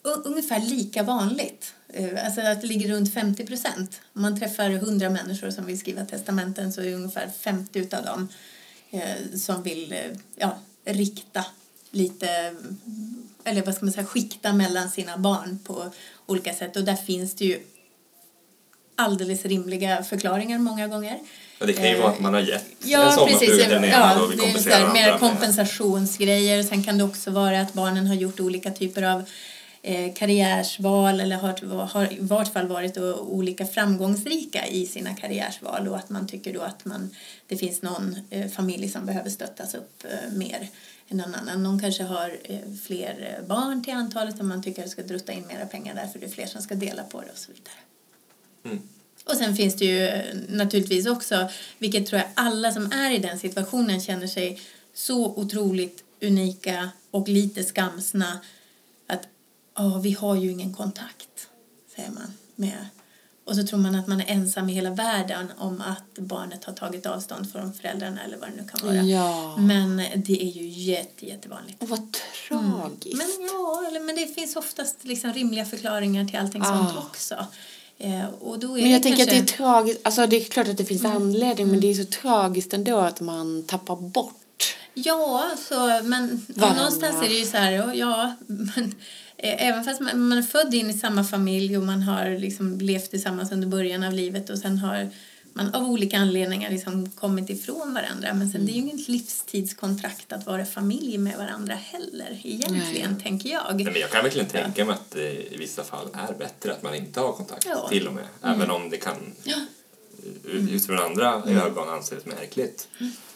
[0.03, 1.73] ungefär lika vanligt.
[1.87, 4.01] Eh, Alltså att det ligger runt 50 procent.
[4.13, 8.05] Om man träffar 100 människor som vill skriva testamenten så är det ungefär 50 utav
[8.05, 8.27] dem
[9.37, 9.99] som vill eh,
[10.35, 11.45] ja, rikta
[11.91, 12.55] lite,
[13.43, 15.91] eller vad ska man säga, skikta mellan sina barn på
[16.25, 16.75] olika sätt.
[16.75, 17.59] Och där finns det ju
[18.95, 21.19] alldeles rimliga förklaringar många gånger.
[21.59, 23.63] Ja, det kan ju Eh, vara att man har gett en Ja, sommarstuga precis.
[23.63, 26.63] till den ena Ja, och vi det är så kompenserar här, mer kompensationsgrejer.
[26.63, 29.23] Sen kan det också vara att barnen har gjort olika typer av
[29.81, 35.97] eh, karriärsval eller har, har i vart fall varit olika framgångsrika i sina karriärsval och
[35.97, 37.09] att man tycker då att man,
[37.47, 40.69] det finns någon eh, familj som behöver stöttas upp eh, mer
[41.09, 41.63] än någon annan.
[41.63, 45.03] Någon kanske har eh, fler eh, barn till antalet och man tycker att det ska
[45.03, 47.37] drutta in mera pengar där för det är fler som ska dela på det och
[47.37, 47.79] så vidare.
[48.65, 48.89] Mm.
[49.25, 53.17] Och sen finns det ju eh, naturligtvis också, vilket tror jag alla som är i
[53.17, 54.61] den situationen känner sig
[54.93, 58.39] så otroligt unika och lite skamsna
[59.77, 61.47] ja, vi har ju ingen kontakt,
[61.95, 62.33] säger man.
[62.55, 62.85] Med.
[63.45, 66.73] Och så tror man att man är ensam i hela världen om att barnet har
[66.73, 68.95] tagit avstånd från föräldrarna eller vad det nu kan vara.
[69.03, 69.57] Ja.
[69.57, 71.81] Men det är ju jätte, jättevanligt.
[71.83, 72.17] Och vad
[72.47, 73.17] tragiskt.
[73.17, 76.65] Men ja, eller, men det finns oftast liksom rimliga förklaringar till allting Ah.
[76.65, 77.45] sånt också.
[77.97, 79.39] Eh, och då är Men jag det tänker kanske...
[79.41, 79.99] att det är tragiskt.
[80.03, 83.21] Alltså det är klart att det finns anledning men det är så tragiskt ändå att
[83.21, 84.75] man tappar bort.
[84.93, 86.77] Ja, så, men Varandra.
[86.77, 88.95] någonstans är det ju så här, ja, men,
[89.43, 93.09] även fast man, man är född in i samma familj och man har liksom levt
[93.09, 95.09] tillsammans under början av livet och sen har
[95.53, 98.33] man av olika anledningar liksom kommit ifrån varandra.
[98.33, 103.23] Men sen det är ju inget livstidskontrakt att vara familj med varandra heller egentligen, Nej.
[103.23, 103.75] tänker jag.
[103.75, 106.83] Nej, men jag kan verkligen tänka mig att det i vissa fall är bättre att
[106.83, 107.87] man inte har kontakt Ja.
[107.89, 108.23] till och med.
[108.43, 109.55] Även om det kan Ja.
[110.51, 112.87] ut från andra ögon anses märkligt.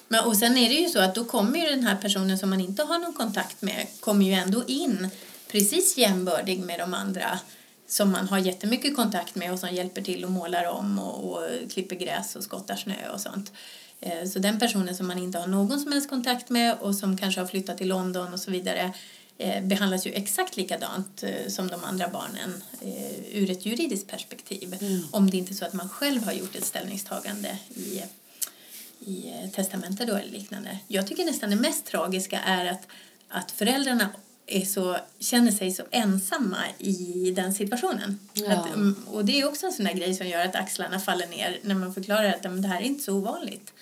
[0.07, 2.49] Men, och sen är det ju så att då kommer ju den här personen som
[2.49, 5.09] man inte har någon kontakt med kommer ju ändå in
[5.47, 7.39] precis jämbördig med de andra
[7.87, 11.71] som man har jättemycket kontakt med och som hjälper till och målar om och, och
[11.71, 13.51] klipper gräs och skottar snö och sånt.
[13.99, 17.17] Eh, Så den personen som man inte har någon som helst kontakt med och som
[17.17, 18.93] kanske har flyttat till London och så vidare
[19.37, 22.63] eh, behandlas ju exakt likadant eh, som de andra barnen
[23.31, 24.75] ur ett juridiskt perspektiv.
[25.11, 28.01] Om det inte är så att man själv har gjort ett ställningstagande i,
[28.99, 30.79] i testamente då eller liknande.
[30.87, 32.87] Jag tycker nästan det mest tragiska är att,
[33.29, 34.09] att föräldrarna
[34.47, 38.19] är så, känner sig så ensamma i den situationen.
[38.33, 38.51] Ja.
[38.53, 41.27] Att, mm, och det är också en sån där grej som gör att axlarna faller
[41.27, 43.73] ner när man förklarar att "Men det här är inte så ovanligt.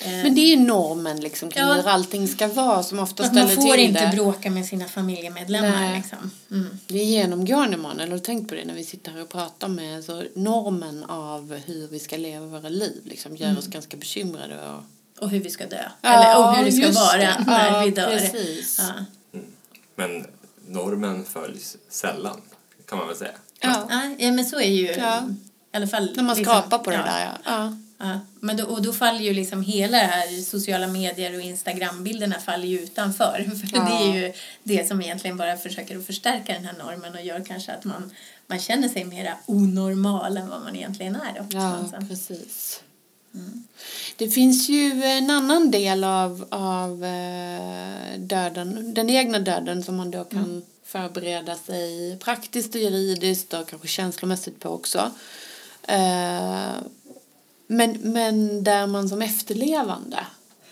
[0.00, 1.72] Eh, Men det är ju normen liksom kring Ja.
[1.74, 4.12] hur allting ska vara som ofta ställer man får till inte det.
[4.16, 5.70] bråka med sina familjemedlemmar.
[5.80, 5.96] Nej.
[5.96, 6.30] Liksom.
[6.50, 6.78] Mm.
[6.86, 9.28] Det är genomgående man, eller har du tänkt på det när vi sitter här och
[9.28, 13.58] pratar med så normen av hur vi ska leva våra liv liksom gör Mm.
[13.58, 14.82] oss ganska bekymrade och
[15.24, 15.82] Och hur vi ska dö.
[16.00, 17.44] Ja, Eller och hur det ska vara det.
[17.46, 18.10] när Ja, vi dör.
[18.18, 18.78] precis.
[18.80, 19.04] Ja.
[19.94, 20.26] Men
[20.68, 22.40] normen följs sällan,
[22.88, 23.32] kan man väl säga.
[23.60, 23.86] ja.
[23.90, 25.28] Ja, ja, men så är ju Ja.
[25.72, 26.12] i alla fall.
[26.16, 27.02] när man liksom, på det ja.
[27.02, 27.38] där ja.
[27.44, 27.76] ja.
[27.98, 32.38] Ja, men då, och då faller ju liksom hela det här sociala medier och Instagrambilderna
[32.38, 33.50] faller ju utanför.
[33.70, 33.84] För Ja.
[33.84, 34.32] det är ju
[34.62, 38.10] det som egentligen bara försöker att förstärka den här normen och gör kanske att man,
[38.46, 41.38] man känner sig mera onormal än vad man egentligen är.
[41.38, 42.80] Då, Ja, någonstans.
[44.16, 50.10] Det finns ju en annan del av, av eh, döden, den egna döden som man
[50.10, 55.10] då kan förbereda sig praktiskt och juridiskt och kanske känslomässigt på också.
[55.82, 56.74] Eh,
[57.66, 60.26] men, men där man som efterlevande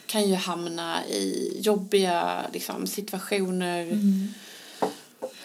[0.06, 3.86] kan ju hamna i jobbiga liksom, situationer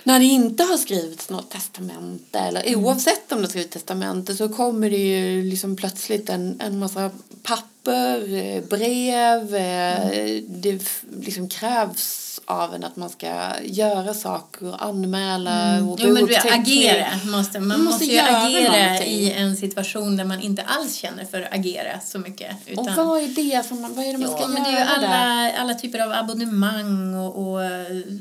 [0.08, 4.50] när det inte har skrivits något testamente eller oavsett om det har skrivits testamente så
[4.50, 7.12] kommer det ju liksom plötsligt en, en massa
[7.44, 13.28] papper, eh, brev, eh, det f- liksom krävs av en att man ska
[13.64, 17.68] göra saker, anmäla och Jo, men du, agera måste man.
[17.68, 19.08] Man måste måste agera någonting.
[19.08, 22.56] i en situation där man inte alls känner för att agera så mycket.
[22.78, 24.74] Och Utan, vad är det som man, vad är det man ska Ja, men göra
[24.74, 27.62] det är ju alla, alla typer av abonnemang och, och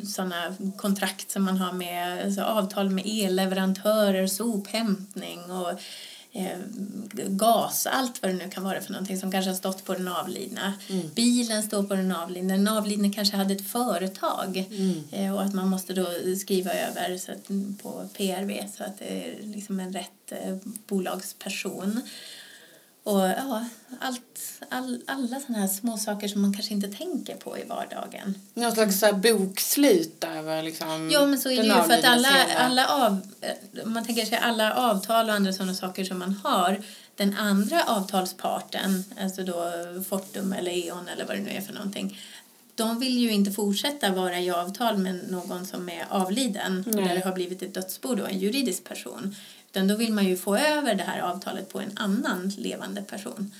[0.07, 5.81] sådana kontrakt som man har med alltså avtal med elleverantörer, sophämtning och
[6.37, 6.59] eh,
[7.29, 10.09] gas, allt vad det nu kan vara för någonting som kanske har stått på den
[10.09, 10.73] avlidna.
[11.15, 14.65] Bilen står på den avlidna, den avlidne kanske hade ett företag
[15.11, 16.07] eh, och att man måste då
[16.41, 17.49] skriva över så att,
[17.83, 20.57] på PRV så att det är liksom en rätt eh,
[20.87, 22.01] bolagsperson.
[23.07, 23.65] Och ja,
[24.01, 28.35] allt, all, alla sådana här små saker som man kanske inte tänker på i vardagen.
[28.55, 32.05] Någon slags så här bokslut över liksom Ja, men så är det ju för att
[32.05, 36.41] alla, alla av, eh, man tänker sig alla avtal och andra sådana saker som man
[36.45, 36.83] har,
[37.17, 39.73] den andra avtalsparten, alltså då
[40.09, 42.19] Fortum eller E.ON eller vad det nu är för någonting,
[42.75, 47.15] de vill ju inte fortsätta vara i avtal med någon som är avliden Nej.
[47.15, 49.35] det har blivit ett dödsbo då, en juridisk person.
[49.77, 53.55] Utan då vill man ju få över det här avtalet på en annan levande person.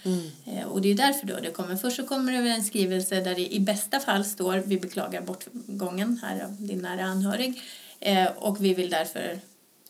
[0.47, 1.77] Eh, Och det är därför då det kommer.
[1.77, 6.21] Först så kommer det en skrivelse där det i bästa fall står vi beklagar bortgången
[6.23, 7.63] här av din nära anhörig
[8.01, 9.41] eh, och vi vill därför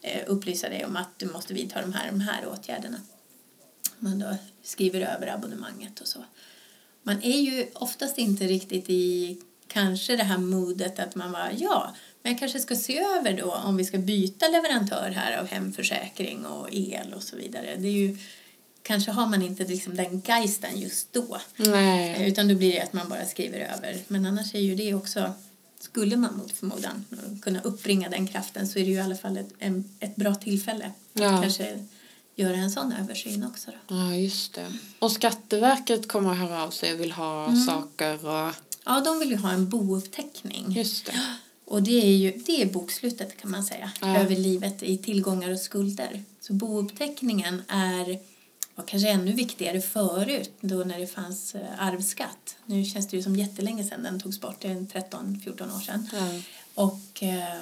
[0.03, 2.99] eh, upplysa dig om att du måste vidta de här, de här åtgärderna.
[3.99, 6.24] Man då skriver över abonnemanget och så.
[7.03, 11.95] Man är ju oftast inte riktigt i kanske det här modet att man bara ja,
[12.27, 16.47] men jag kanske ska se över då om vi ska byta leverantör här av hemförsäkring
[16.47, 17.77] och el och så vidare.
[17.79, 18.16] Det är ju
[18.83, 21.41] kanske har man inte liksom den geisten just då.
[21.57, 22.29] Nej.
[22.31, 23.99] Utan då blir det att man bara skriver över.
[24.09, 25.33] Men annars är ju det också,
[25.81, 27.05] skulle man mot förmodan
[27.43, 30.35] kunna uppbringa den kraften så är det ju i alla fall ett, en, ett bra
[30.35, 31.35] tillfälle Ja.
[31.35, 31.85] att kanske
[32.37, 33.70] göra en sån översyn också.
[33.89, 33.95] Då.
[33.97, 34.72] Ja, just det.
[34.99, 37.64] Och Skatteverket kommer att höra av sig och vill ha Mm.
[37.66, 38.55] saker och...
[38.85, 40.72] Ja, de vill ju ha en bouppteckning.
[40.72, 41.12] Just det.
[41.67, 44.17] Och det är ju det är bokslutet kan man säga, Ja.
[44.19, 46.23] över livet i tillgångar och skulder.
[46.41, 48.19] Så bouppteckningen är
[48.75, 52.57] var kanske ännu viktigare förut då när det fanns eh, arvsskatt.
[52.67, 56.09] Nu känns det ju som jättelänge sedan den togs bort, det är 13-14 år sedan.
[56.12, 56.41] Ja.
[56.75, 57.61] Och eh,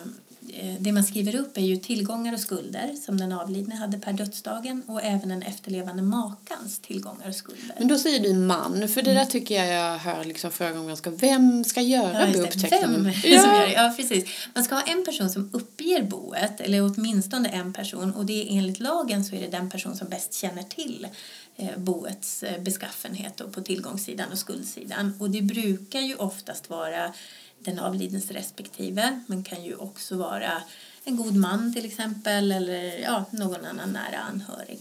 [0.78, 4.82] det man skriver upp är ju tillgångar och skulder som den avlidne hade per dödsdagen
[4.86, 7.74] och även den efterlevande makans tillgångar och skulder.
[7.78, 10.88] Men då säger du man, för det där tycker jag jag hör liksom förra gången
[10.88, 11.10] ganska.
[11.10, 12.32] Vem ska göra Mm.
[12.32, 13.04] Ja, bouppteckningen?
[13.04, 13.72] Vem som gör det?
[13.72, 14.24] Ja, precis.
[14.54, 18.14] Man ska ha en person som uppger boet, eller åtminstone en person.
[18.14, 21.06] Och det är enligt lagen så är det den person som bäst känner till
[21.56, 25.16] eh, boets eh, beskaffenhet och på tillgångssidan och skuldsidan.
[25.20, 27.12] Och det brukar ju oftast vara
[27.64, 30.62] den avlidnes respektive, men kan ju också vara
[31.04, 34.78] en god man till exempel eller ja, någon annan nära anhörig.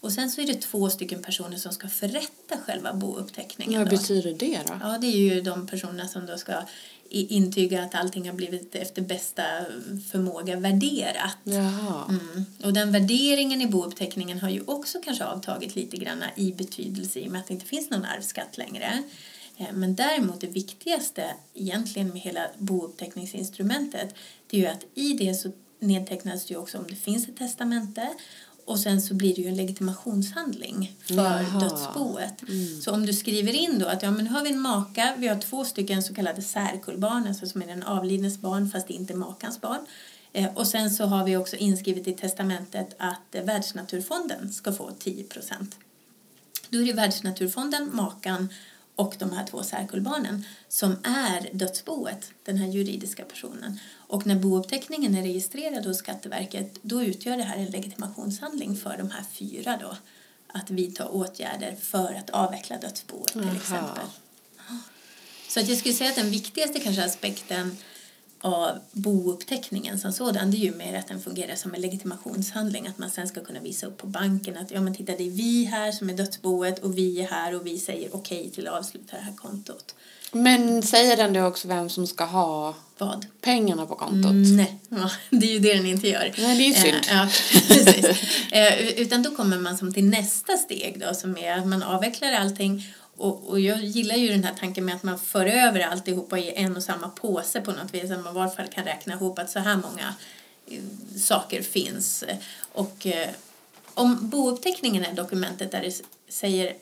[0.00, 3.80] Och sen så är det två stycken personer som ska förrätta själva bouppteckningen.
[3.80, 3.96] Vad då.
[3.96, 4.74] betyder det då?
[4.82, 6.62] Ja, det är ju de personerna som då ska
[7.10, 9.42] intyga att allting har blivit efter bästa
[10.12, 11.46] förmåga värderat.
[11.46, 12.46] Mm.
[12.64, 17.28] Och den värderingen i bouppteckningen har ju också kanske avtagit lite grann i betydelse i
[17.28, 19.02] och med att det inte finns någon arvsskatt längre.
[19.56, 24.14] Eh, Men däremot det viktigaste egentligen med hela bouppteckningsinstrumentet
[24.50, 27.36] det är ju att i det så nedtecknas det ju också om det finns ett
[27.36, 28.08] testamente
[28.64, 31.60] och sen så blir det ju en legitimationshandling för Jaha.
[31.60, 32.42] dödsboet.
[32.82, 35.28] Så om du skriver in då att ja, men nu har vi en maka, vi
[35.28, 39.60] har två stycken så kallade särkullbarn, alltså som är den avlidnes barn fast inte makans
[39.60, 39.80] barn.
[40.32, 44.90] Eh, och sen så har vi också inskrivet i testamentet att eh, Världsnaturfonden ska få
[44.98, 45.76] 10 procent.
[46.70, 48.48] Då är det Världsnaturfonden, makan
[48.96, 53.78] och de här två särkullbarnen som är dödsboet, den här juridiska personen.
[53.94, 59.10] Och när bouppteckningen är registrerad hos Skatteverket då utgör det här en legitimationshandling för de
[59.10, 59.96] här fyra då
[60.46, 63.56] att vidta åtgärder för att avveckla dödsboet till Jaha.
[63.56, 64.06] exempel.
[65.48, 67.76] Så att jag skulle säga att den viktigaste kanske aspekten
[68.46, 72.98] av bouppteckningen som sådan det är ju mer att den fungerar som en legitimationshandling att
[72.98, 75.64] man sen ska kunna visa upp på banken att ja men titta det är vi
[75.64, 79.16] här som är dödsboet och vi är här och vi säger okej till att avsluta
[79.16, 79.94] det här kontot.
[80.32, 83.26] Men säger den då också vem som ska ha Vad?
[83.40, 84.32] pengarna på kontot?
[84.32, 86.34] Nej, ja, det är ju det den inte gör.
[86.38, 86.96] Nej, det är ju synd.
[86.96, 87.28] Eh, ja,
[87.68, 88.06] precis.
[88.52, 92.32] Eh, utan då kommer man som till nästa steg då som är att man avvecklar
[92.32, 92.84] allting
[93.16, 96.52] och, och jag gillar ju den här tanken med att man för över alltihopa i
[96.54, 98.10] en och samma påse på något vis.
[98.10, 100.14] Att man i varje fall kan räkna ihop att så här många
[100.66, 100.82] eh,
[101.18, 102.24] saker finns.
[102.72, 103.28] Och eh,
[103.94, 106.02] om bouppteckningen är dokumentet där det
[106.32, 106.76] säger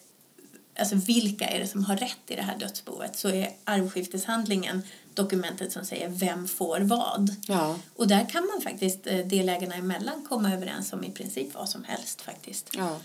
[0.78, 4.82] alltså vilka är det som har rätt i det här dödsboet så är arvskifteshandlingen
[5.14, 7.36] dokumentet som säger vem får vad.
[7.48, 7.76] Ja.
[7.96, 11.84] Och där kan man faktiskt eh, delägarna emellan komma överens om i princip vad som
[11.84, 12.70] helst faktiskt.
[12.76, 13.00] ja.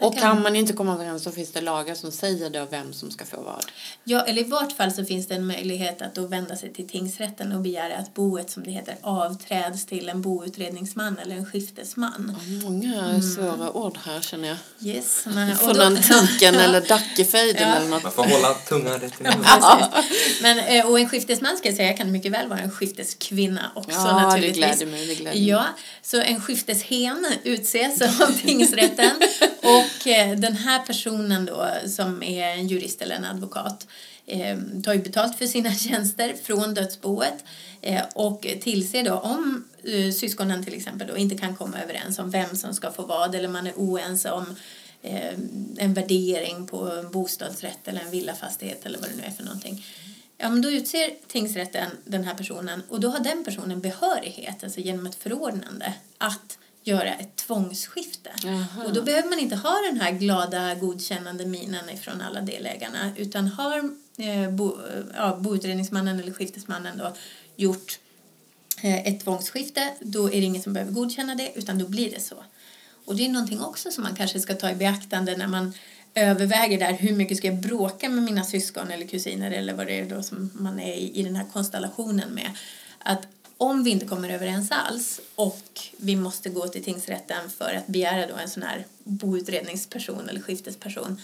[0.00, 3.10] Och kan man inte komma överens så finns det lagar som säger då vem som
[3.10, 3.64] ska få vad.
[4.04, 6.88] Ja, eller i vart fall så finns det en möjlighet att då vända sig till
[6.88, 12.36] tingsrätten och begära att boet, som det heter, avträds till en boutredningsman eller en skiftesman.
[12.64, 14.56] Många svåra ord här känner jag.
[14.88, 15.22] Yes.
[15.26, 16.60] men- och Från då- antiken Ja.
[16.64, 17.74] eller Dackefejden Ja.
[17.74, 18.02] eller något.
[18.02, 19.38] Man får hålla tungan rätt i munnen.
[19.42, 20.42] Precis.
[20.42, 23.90] Men, eh, och en skiftesman ska jag säga kan mycket väl vara en skifteskvinna också
[23.90, 24.56] Ja, det naturligtvis.
[24.56, 25.48] gläder mig, det gläder mig.
[25.48, 25.64] Ja,
[26.02, 29.10] så en skifteshen utses av tingsrätten
[29.62, 33.86] och och eh, den här personen då som är en jurist eller en advokat
[34.26, 37.44] eh, tar ju betalt för sina tjänster från dödsboet
[37.80, 42.30] eh, och tillser då om eh, syskonen till exempel då inte kan komma överens om
[42.30, 44.56] vem som ska få vad eller man är oense om
[45.02, 45.34] eh,
[45.76, 49.86] en värdering på en bostadsrätt eller en villafastighet eller vad det nu är för någonting.
[50.38, 54.80] Ja, men då utser tingsrätten den här personen och då har den personen behörighet, alltså
[54.80, 56.58] genom ett förordnande, att
[56.88, 58.30] göra ett tvångsskifte.
[58.44, 58.84] Jaha.
[58.86, 63.46] Och då behöver man inte ha den här glada godkännande minen ifrån alla delägarna utan
[63.46, 64.76] har eh, bo,
[65.14, 67.12] ja, boutredningsmannen eller skiftesmannen då
[67.56, 67.98] gjort
[68.82, 72.20] eh, ett tvångsskifte, då är det ingen som behöver godkänna det utan då blir det
[72.20, 72.36] så.
[73.04, 75.72] Och det är någonting också som man kanske ska ta i beaktande när man
[76.14, 80.00] överväger där hur mycket ska jag bråka med mina syskon eller kusiner eller vad det
[80.00, 82.50] är då som man är i, i den här konstellationen med.
[82.98, 83.26] Att
[83.58, 88.26] om vi inte kommer överens alls och vi måste gå till tingsrätten för att begära
[88.26, 91.20] då en sån här boutredningsperson eller skiftesperson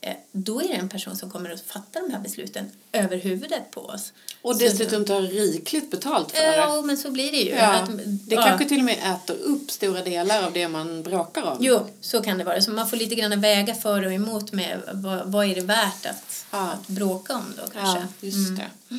[0.00, 3.70] eh, då är det en person som kommer att fatta de här besluten över huvudet
[3.70, 4.12] på oss.
[4.42, 6.56] Och dessutom tar rikligt betalt för det.
[6.56, 7.50] Ja, men så blir det ju.
[7.50, 8.42] Ja, Att, det ja.
[8.42, 11.56] kanske till och med äter upp stora delar av det man bråkar om.
[11.60, 12.60] Jo, så kan det vara.
[12.60, 16.06] Så man får lite grann väga för och emot med vad, vad är det värt
[16.06, 16.58] att, Ja.
[16.58, 17.98] att bråka om då kanske.
[18.00, 18.96] Ja, just det.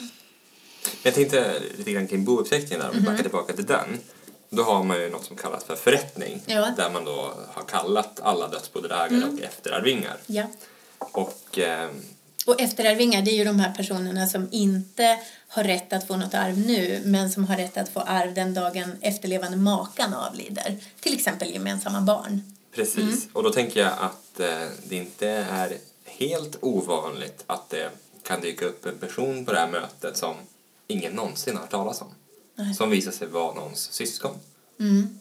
[1.04, 4.00] Jag tänkte lite grann kring bouppteckningen där, om vi backar tillbaka till den.
[4.50, 6.42] Då har man ju något som kallas för förrättning.
[6.46, 6.74] Ja.
[6.78, 10.18] Där man då har kallat alla dödsbodelägare och efterarvingar.
[10.26, 10.44] Ja.
[11.00, 11.90] Och eh,
[12.46, 16.34] Och efterarvingar, det är ju de här personerna som inte har rätt att få något
[16.34, 20.78] arv nu men som har rätt att få arv den dagen efterlevande makan avlider.
[21.00, 22.42] Till exempel gemensamma barn.
[22.76, 23.28] precis.
[23.34, 27.90] Och då tänker jag att eh, det inte är helt ovanligt att det
[28.24, 30.36] kan dyka upp en person på det här mötet som
[30.90, 32.08] ingen någonsin har hört talas om.
[32.56, 32.74] Nej.
[32.74, 34.36] Som visar sig vara någons syskon.
[34.80, 35.20] Mm.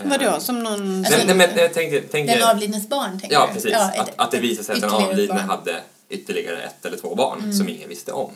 [0.00, 1.02] Eh, Vadå, som någon...
[1.02, 3.72] Nej, nej, men jag tänkte, tänkte, Den avlidnes barn, tänker Ja, precis.
[3.72, 5.38] Ja, ett- att, att det visar sig att den avlidne barn.
[5.38, 5.50] Mm.
[5.50, 8.30] hade ytterligare ett eller två barn som ingen visste om.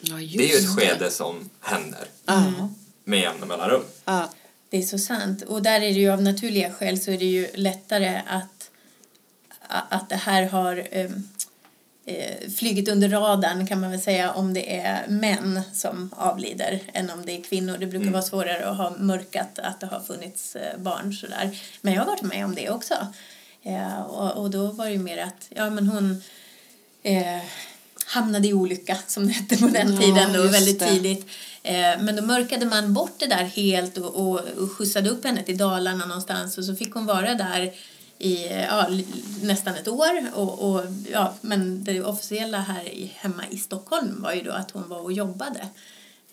[0.00, 2.68] Ja, just Det är ju ett skede som händer Ja.
[3.04, 3.82] med jämna mellanrum.
[4.04, 4.28] Ja.
[4.68, 5.42] Det är så sant.
[5.42, 8.70] Och där är det ju av naturliga skäl så är det ju lättare att,
[9.68, 11.10] att det här har eh,
[12.06, 17.10] eh, flugit under radarn kan man väl säga om det är män som avlider än
[17.10, 17.76] om det är kvinnor.
[17.78, 21.58] Det brukar vara svårare att ha mörkat att det har funnits eh, barn sådär.
[21.80, 22.94] Men jag har varit med om det också.
[23.62, 26.22] Eh, och, och då var det ju mer att ja, men hon
[27.02, 27.42] eh,
[28.06, 30.86] hamnade i olycka som det hette på den Ja, tiden då, väldigt det.
[30.86, 31.26] tidigt.
[31.62, 35.42] Eh, men då mörkade man bort det där helt och, och, och skjutsade upp henne
[35.42, 37.72] till Dalarna någonstans och så fick hon vara där
[38.24, 38.88] i ja,
[39.42, 40.30] nästan ett år.
[40.34, 44.70] Och, och, ja, men det officiella här i, hemma i Stockholm var ju då att
[44.70, 45.68] hon var och jobbade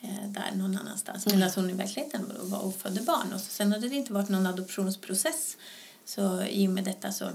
[0.01, 1.25] eh, där någon annanstans.
[1.25, 3.33] Medan hon i verkligheten var- var och födde barn.
[3.33, 5.57] Och så, sen hade det inte varit någon adoptionsprocess.
[6.05, 7.25] Så i och med detta så,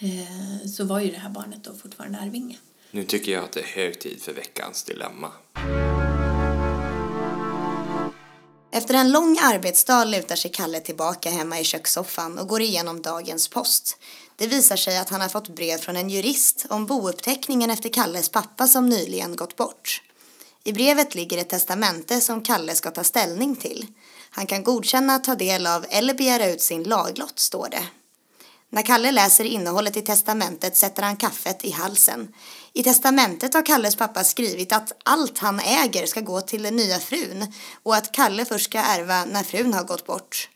[0.00, 2.56] eh, så var ju det här barnet då fortfarande arvinge.
[2.90, 5.32] Nu tycker jag att det är hög tid för veckans dilemma.
[8.70, 13.48] Efter en lång arbetsdag lutar sig Kalle tillbaka hemma i kökssoffan och går igenom dagens
[13.48, 13.96] post.
[14.36, 18.28] Det visar sig att han har fått brev från en jurist om bouppteckningen efter Kalles
[18.28, 20.02] pappa som nyligen gått bort.
[20.64, 23.86] I brevet ligger ett testamente som Kalle ska ta ställning till.
[24.30, 27.84] Han kan godkänna, ta del av eller begära ut sin laglott, står det.
[28.70, 32.34] När Kalle läser innehållet i testamentet sätter han kaffet i halsen.
[32.72, 36.98] I testamentet har Kalles pappa skrivit att allt han äger ska gå till den nya
[36.98, 37.52] frun
[37.82, 40.48] och att Kalle först ska ärva när frun har gått bort.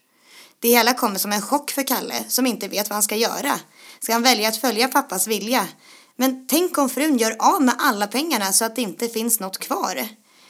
[0.59, 3.59] Det hela kommer som en chock för Kalle som inte vet vad han ska göra.
[3.99, 5.67] Ska han välja att följa pappas vilja?
[6.15, 9.57] Men tänk om frun gör av med alla pengarna så att det inte finns något
[9.57, 10.07] kvar.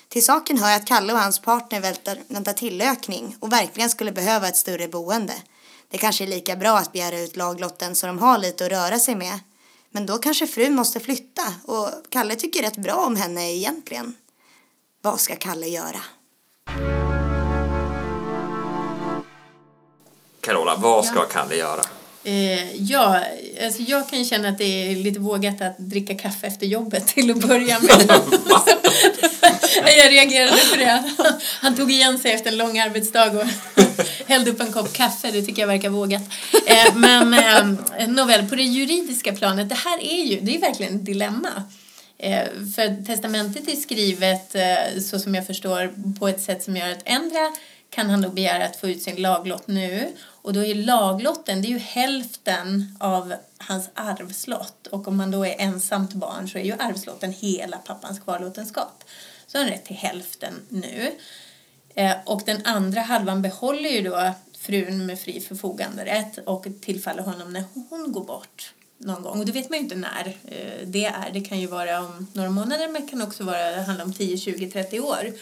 [0.10, 4.48] Till saken hör att Kalle och hans partner väntar, väntar tillökning och verkligen skulle behöva
[4.48, 5.34] ett större boende.
[5.90, 9.00] Det kanske är lika bra att begära ut laglotten så de har lite att röra
[9.00, 9.40] sig med.
[9.96, 14.16] Men då kanske frun måste flytta och Kalle tycker rätt bra om henne egentligen.
[15.02, 16.02] Vad ska Kalle göra?
[20.42, 21.82] Carola, vad ska Kalle göra?
[22.24, 23.24] Eh, ja,
[23.66, 27.32] alltså jag kan känna att det är lite vågat att dricka kaffe efter jobbet till
[27.32, 28.12] att börja med.
[29.98, 31.04] jag reagerade på det.
[31.62, 33.46] Han tog igen sig efter en lång arbetsdag och
[34.28, 35.32] hällde upp en kopp kaffe.
[35.32, 36.22] Det tycker jag verkar vågat.
[36.66, 40.96] Eh, men eh, nåväl, på det juridiska planet, det här är ju, det är verkligen
[40.96, 41.64] ett dilemma.
[42.18, 42.44] Eh,
[42.76, 44.56] för testamentet är skrivet,
[45.04, 47.52] så som jag förstår, på ett sätt som gör att ändra
[47.90, 50.08] kan han då begära att få ut sin laglott nu.
[50.26, 54.88] Och då är laglotten, det är ju hälften av hans arvslott.
[54.88, 59.03] Och om man då är ensamt barn så är ju arvslotten hela pappans kvarlåtenskap.
[59.54, 61.12] Så han har rätt till hälften nu.
[61.96, 67.54] Eh, och den andra halvan behåller ju då frun med fri förfoganderätt och tillfaller honom
[67.54, 69.40] när hon går bort någon gång.
[69.40, 71.30] Och det vet man ju inte när eh, det är.
[71.34, 74.38] Det kan ju vara om några månader men det kan också vara, handla om 10,
[74.38, 75.34] 20, 30 år.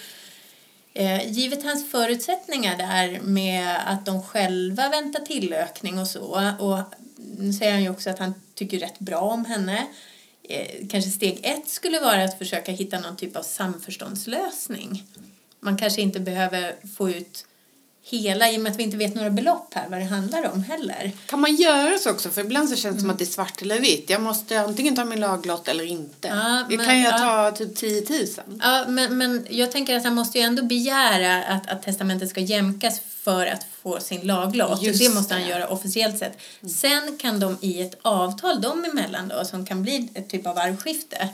[0.93, 6.79] Eh, givet hans förutsättningar där med att de själva väntar tillökning och så och
[7.37, 9.87] nu säger han ju också att han tycker rätt bra om henne.
[10.43, 15.03] Eh, kanske steg ett skulle vara att försöka hitta någon typ av samförståndslösning.
[15.59, 17.45] Man kanske inte behöver få ut
[18.03, 20.63] hela, i och med att vi inte vet några belopp här vad det handlar om
[20.63, 21.11] heller.
[21.25, 22.29] Kan man göra så också?
[22.29, 24.09] För ibland så känns det som att det är svart eller vitt.
[24.09, 26.27] Jag måste antingen ta min laglott eller inte.
[26.27, 27.51] Ja, men- kan jag ja.
[27.51, 28.27] ta typ 10 000.
[28.61, 32.39] Ja, men, men jag tänker att han måste ju ändå begära att, att testamentet ska
[32.39, 34.81] jämkas för att få sin laglott.
[34.81, 35.49] Just det måste han det.
[35.49, 36.37] göra officiellt sett.
[36.67, 40.57] Sen kan de i ett avtal dem emellan då, som kan bli ett typ av
[40.57, 41.29] arvskifte,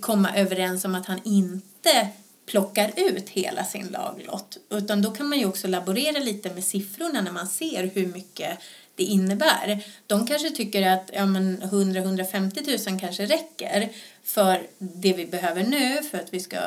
[0.00, 2.08] komma överens om att han inte
[2.46, 4.56] plockar ut hela sin laglott.
[4.70, 8.58] Utan då kan man ju också laborera lite med siffrorna när man ser hur mycket
[8.94, 9.84] det innebär.
[10.06, 13.88] De kanske tycker att ja, men 100-150 000 kanske räcker
[14.24, 16.58] för det vi behöver nu för att vi ska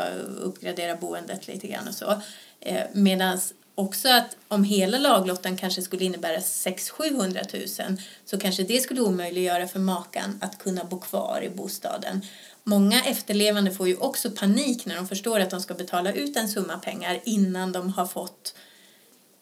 [0.41, 2.21] uppgradera boendet lite grann och så.
[2.59, 3.39] Eh, Medan
[3.75, 9.67] också att om hela laglotten kanske skulle innebära 600-700 000 så kanske det skulle omöjliggöra
[9.67, 12.21] för makan att kunna bo kvar i bostaden.
[12.63, 16.49] Många efterlevande får ju också panik när de förstår att de ska betala ut en
[16.49, 18.55] summa pengar innan de har fått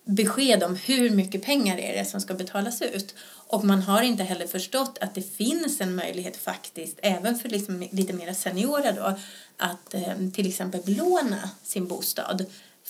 [0.06, 3.16] besked om hur mycket pengar är det som ska betalas ut.
[3.48, 7.88] Och man har inte heller förstått att det finns en möjlighet faktiskt, även för liksom
[7.92, 9.18] lite mer seniora då,
[9.58, 12.46] att eh, till exempel belåna sin bostad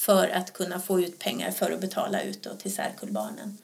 [0.05, 3.57] för att kunna få ut pengar för att betala ut då till särkullbarnen.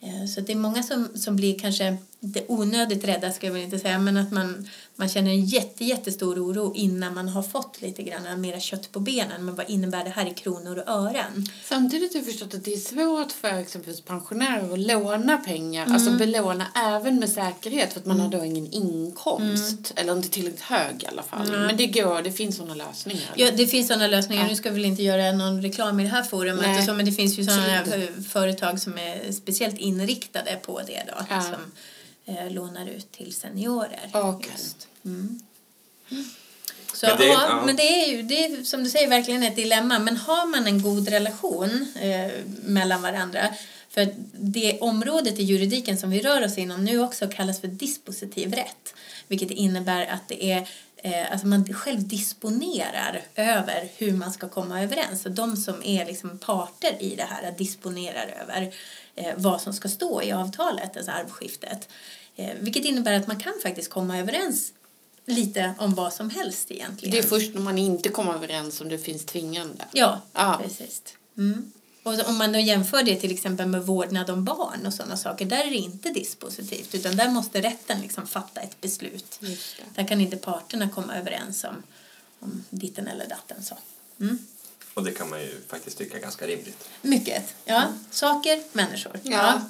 [0.00, 1.96] Eh, så det är många som, som blir kanske
[2.26, 5.84] inte onödigt rädda ska jag väl inte säga men att man, man känner en jätte,
[5.84, 9.44] jättestor oro innan man har fått lite grann mera kött på benen.
[9.44, 11.46] Men vad innebär det här i kronor och ören?
[11.64, 16.10] Samtidigt har jag förstått att det är svårt för exempelvis pensionärer att låna pengar, alltså
[16.10, 19.92] belåna även med säkerhet för att man har då ingen inkomst.
[19.96, 21.50] Eller inte tillräckligt hög i alla fall.
[21.50, 23.30] Men det går, det finns sådana lösningar.
[23.36, 24.48] Ja, det finns sådana lösningar.
[24.48, 26.78] Nu ska vi väl inte göra någon reklam i det här forumet Nej.
[26.78, 27.84] och så, men det finns ju sådana
[28.28, 31.26] företag som är speciellt inriktade på det då.
[31.30, 31.42] Ja.
[31.42, 31.72] Som
[32.26, 34.10] eh, lånar ut till seniorer.
[34.12, 34.50] Okej.
[34.52, 34.88] Just.
[35.04, 35.40] Mm.
[36.94, 37.62] Så, Men det- ja, ja.
[37.66, 39.98] men det är ju det är, som du säger verkligen ett dilemma.
[39.98, 42.30] Men har man en god relation eh,
[42.62, 43.54] mellan varandra
[43.88, 48.54] För det området i juridiken som vi rör oss inom nu också kallas för dispositiv
[48.54, 48.94] rätt.
[49.28, 50.68] Vilket innebär att det är
[51.06, 55.22] eh, alltså man själv disponerar över hur man ska komma överens.
[55.22, 58.74] Så de som är liksom parter i det här disponerar över
[59.14, 61.88] eh, vad som ska stå i avtalet, alltså arvskiftet.
[62.36, 64.72] Eh, vilket innebär att man kan faktiskt komma överens
[65.26, 67.12] lite om vad som helst egentligen.
[67.12, 69.84] Det är först när man inte kommer överens om det finns tvingande.
[69.92, 70.60] Ja, Ja.
[70.62, 71.02] precis.
[71.38, 71.72] Mm.
[72.06, 75.44] Och om man då jämför det till exempel med vårdnad om barn och sådana saker,
[75.44, 79.38] där är det inte dispositivt utan där måste rätten liksom fatta ett beslut.
[79.40, 80.02] Just det.
[80.02, 81.82] Där kan inte parterna komma överens om,
[82.40, 83.62] om ditten eller datten.
[83.62, 83.78] Så.
[84.20, 84.38] Mm.
[84.94, 86.88] Och det kan man ju faktiskt tycka är ganska rimligt.
[87.02, 87.54] Mycket.
[87.64, 89.20] Ja, saker, människor.
[89.22, 89.60] Ja.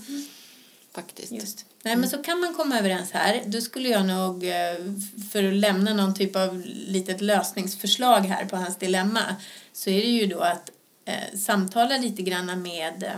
[0.93, 1.33] Faktiskt.
[1.33, 1.65] Just.
[1.83, 3.43] Nej, men så kan man komma överens här.
[3.47, 4.93] Då skulle jag nog, eh,
[5.33, 9.37] för att lämna någon typ av litet lösningsförslag här på hans dilemma,
[9.73, 10.71] så är det ju då att
[11.07, 13.13] eh, samtala lite grann med,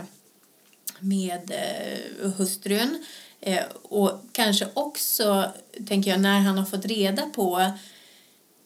[0.99, 3.03] med eh, hustrun.
[3.41, 5.51] Eh, och kanske också,
[5.87, 7.71] tänker jag, när han har fått reda på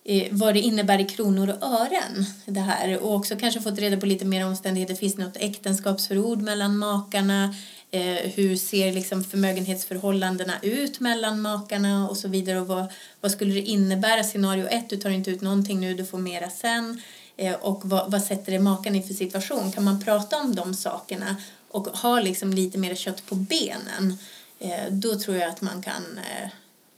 [0.05, 2.99] eh, vad det innebär i kronor och ören det här.
[2.99, 4.95] Och också kanske fått reda på lite mer omständigheter.
[4.95, 7.55] Finns det något äktenskapsförord mellan makarna?
[7.91, 12.59] Eh, hur ser liksom förmögenhetsförhållandena ut mellan makarna och så vidare?
[12.59, 12.85] Och vad,
[13.21, 14.23] vad skulle det innebära?
[14.23, 16.89] Scenario ett, du tar inte ut någonting nu, du får mera sen.
[16.91, 17.22] eh,
[17.61, 19.71] och vad, vad sätter det makarna i för situation?
[19.71, 21.35] Kan man prata om de sakerna
[21.69, 24.17] och ha liksom lite mer kött på benen
[24.59, 26.49] eh, då tror jag att man kan eh,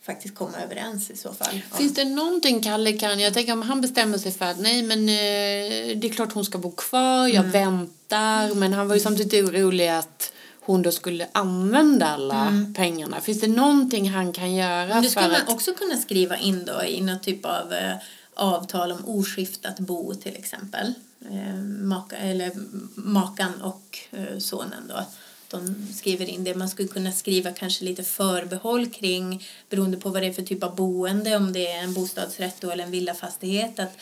[0.05, 1.61] faktiskt komma överens i så fall.
[1.77, 4.99] Finns det någonting Kalle kan, jag tänker om han bestämmer sig för att nej men
[4.99, 9.45] eh, det är klart hon ska bo kvar, jag väntar, men han var ju samtidigt
[9.45, 13.21] orolig att hon då skulle använda alla pengarna.
[13.21, 15.49] Finns det någonting han kan göra det skulle man att...
[15.49, 17.95] också kunna skriva in då i någon typ av eh,
[18.36, 20.93] avtal om oskiftat bo till exempel.
[21.31, 22.51] Eh, maka, eller
[22.95, 25.05] makan och eh, sonen då.
[25.49, 26.55] De skriver in det.
[26.55, 30.63] Man skulle kunna skriva kanske lite förbehåll kring beroende på vad det är för typ
[30.63, 33.79] av boende, om det är en bostadsrätt då eller en villafastighet.
[33.79, 33.97] Att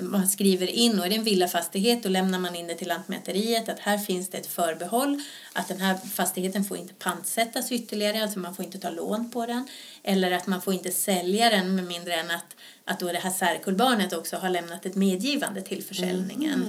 [0.00, 3.68] man skriver in och är det en villafastighet då lämnar man in det till Lantmäteriet
[3.68, 5.22] att här finns det ett förbehåll
[5.52, 9.46] att den här fastigheten får inte pantsättas ytterligare, alltså man får inte ta lån på
[9.46, 9.68] den
[10.02, 13.30] eller att man får inte sälja den med mindre än att, att då det här
[13.30, 16.64] särkullbarnet också har lämnat ett medgivande till försäljningen.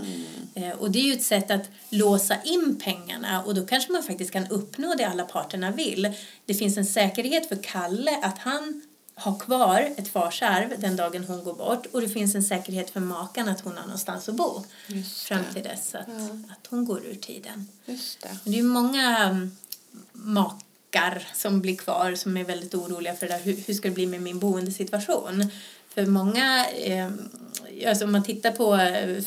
[0.55, 4.03] Eh, och det är ju ett sätt att låsa in pengarna och då kanske man
[4.03, 6.14] faktiskt kan uppnå det alla parterna vill.
[6.45, 8.82] Det finns en säkerhet för Kalle att han
[9.20, 12.99] har kvar ett farsarv den dagen hon går bort och det finns en säkerhet för
[12.99, 14.63] makan att hon har någonstans att bo
[15.28, 16.07] fram till dess att,
[16.49, 17.67] att hon går ur tiden.
[17.86, 18.38] Just det.
[18.43, 19.57] Det är många mm,
[20.11, 23.41] makar som blir kvar som är väldigt oroliga för det där.
[23.41, 25.51] Hur, hur ska det bli med min boendesituation?
[25.99, 27.09] För många, eh,
[27.87, 28.77] alltså om man tittar på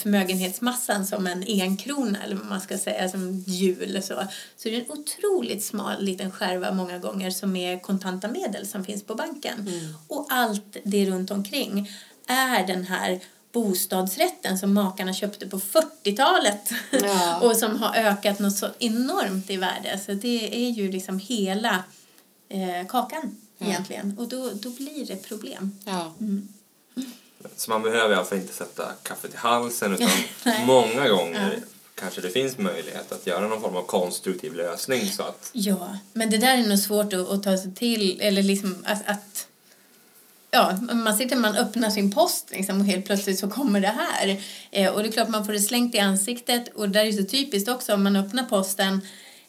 [0.02, 4.14] förmögenhetsmassan som en enkrona eller vad man ska säga, som hjul så,
[4.56, 8.84] så är det en otroligt smal liten skärva många gånger som är kontanta medel som
[8.84, 9.70] finns på banken.
[10.08, 11.90] Och allt det runt omkring
[12.26, 13.20] är den här
[13.52, 17.40] bostadsrätten som makarna köpte på 40-talet Ja.
[17.42, 19.98] och som har ökat något så enormt i värde.
[20.06, 21.84] Så det är ju liksom hela
[22.48, 24.18] eh, kakan egentligen.
[24.18, 25.78] Och då, då blir det problem.
[25.84, 26.12] Ja.
[27.57, 30.09] Så man behöver alltså inte sätta kaffet i halsen utan
[30.66, 31.59] många gånger
[31.95, 36.30] kanske det finns möjlighet att göra någon form av konstruktiv lösning så att Ja, men
[36.30, 38.20] det där är nog svårt att, att ta sig till.
[38.20, 39.47] Eller liksom att, att
[40.55, 44.43] Ja, man sitter man öppnar sin post liksom, och helt plötsligt så kommer det här.
[44.70, 47.12] Eh, och det är klart man får det slängt i ansiktet och det där är
[47.12, 49.01] så typiskt också om man öppnar posten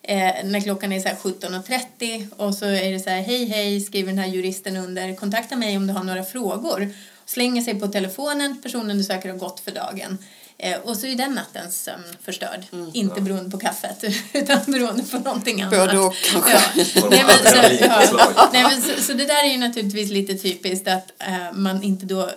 [0.01, 3.81] eh, när klockan är så här 17.30 och så är det så här hej hej
[3.81, 6.93] skriver den här juristen under kontakta mig om du har några frågor.
[7.25, 10.17] Slänger sig på telefonen, personen du söker har gått för dagen.
[10.57, 12.65] Eh, och så är den nattens sömn förstörd.
[12.93, 14.03] Inte beroende på kaffet
[14.33, 15.79] utan beroende på någonting annat.
[15.79, 16.51] Både och kanske.
[16.75, 17.01] Ja.
[17.01, 18.33] Får de Nej, men, så, adrenalinpåslag.
[18.35, 18.49] ja.
[18.53, 22.05] Nej, men, så, så det där är ju naturligtvis lite typiskt att eh, man inte
[22.05, 22.29] då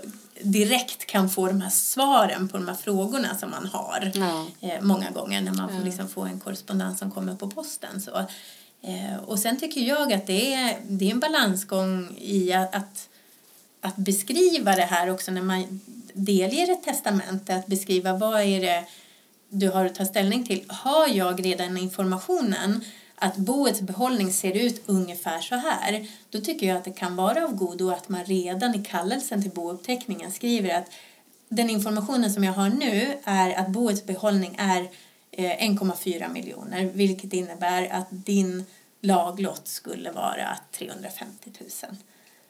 [0.43, 4.47] direkt kan få de här svaren på de här frågorna som man har Ja.
[4.61, 8.01] eh, många gånger när man får liksom få en korrespondens som kommer på posten.
[8.01, 8.17] Så.
[8.83, 13.09] Eh, och sen tycker jag att det är, det är en balansgång i att, att,
[13.81, 15.81] att beskriva det här också när man
[16.13, 18.85] delger ett testamente, att beskriva vad är det
[19.49, 20.65] du har att ta ställning till.
[20.69, 26.77] Har jag redan informationen att boets behållning ser ut ungefär så här, då tycker jag
[26.77, 30.91] att det kan vara av godo att man redan i kallelsen till bouppteckningen skriver att
[31.49, 34.81] den informationen som jag har nu är att boets behållning är
[35.31, 38.65] eh, 1,4 miljoner, vilket innebär att din
[39.01, 41.97] laglott skulle vara 350 000.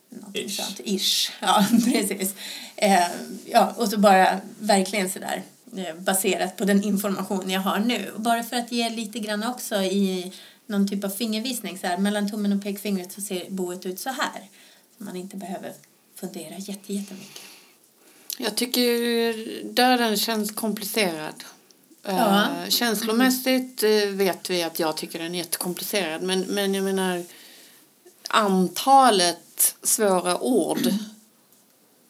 [0.08, 0.56] Någonting Ish.
[0.56, 0.80] sånt.
[0.84, 1.30] Ish.
[1.40, 2.34] Ja, precis.
[2.76, 3.08] Eh,
[3.44, 5.42] ja, och så bara verkligen sådär
[5.76, 8.10] eh, baserat på den information jag har nu.
[8.14, 10.32] Och bara för att ge lite grann också i
[10.66, 14.10] någon typ av fingervisning så här, mellan tummen och pekfingret så ser boet ut så
[14.10, 14.48] här.
[14.98, 15.72] Så man inte behöver
[16.14, 17.42] fundera jätte, jättemycket.
[18.38, 21.44] Jag tycker döden känns komplicerad.
[22.02, 22.42] Ja.
[22.42, 26.22] Eh, känslomässigt eh, vet vi att jag tycker den är jättekomplicerad.
[26.22, 27.24] Men, men jag menar
[28.28, 29.38] antalet
[29.82, 30.88] svåra ord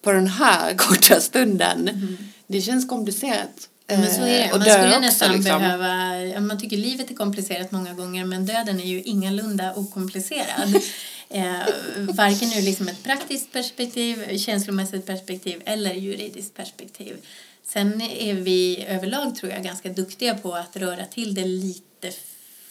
[0.01, 2.17] på den här korta stunden.
[2.47, 3.69] Det känns komplicerat.
[3.87, 4.43] Men så är det.
[4.43, 5.61] Eh, och Man skulle också, nästan liksom.
[5.61, 6.39] behöva...
[6.39, 10.75] Man tycker livet är komplicerat många gånger men döden är ju ingalunda okomplicerad.
[11.29, 11.53] eh,
[11.97, 17.17] varken ur liksom ett praktiskt perspektiv, känslomässigt perspektiv eller juridiskt perspektiv.
[17.65, 22.11] Sen är vi överlag tror jag ganska duktiga på att röra till det lite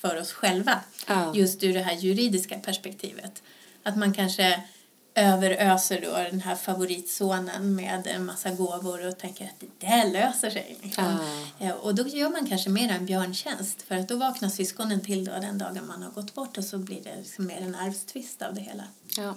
[0.01, 0.81] för oss själva.
[1.07, 1.33] Ja.
[1.35, 3.43] Just ur det här juridiska perspektivet.
[3.87, 4.63] Att man kanske
[5.15, 10.51] överöser då den här favoritsonen med en massa gåvor och tänker att det där löser
[10.51, 10.79] sig.
[10.83, 11.19] Liksom.
[11.59, 15.25] Eh, Och då gör man kanske mer en björntjänst för att då vaknar syskonen till
[15.25, 18.43] då den dagen man har gått bort och så blir det liksom mer en arvstvist
[18.43, 18.85] av det hela.
[19.17, 19.35] Ja.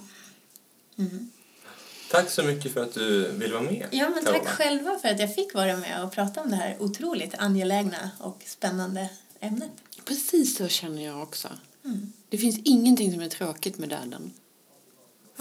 [2.10, 3.86] Tack så mycket för att du vill vara med.
[3.90, 6.76] Ja, men tack själva för att jag fick vara med och prata om det här
[6.82, 9.08] otroligt angelägna och spännande
[9.40, 9.70] ämnet.
[10.04, 11.48] Precis så känner jag också.
[12.28, 14.32] Det finns ingenting som är tråkigt med döden.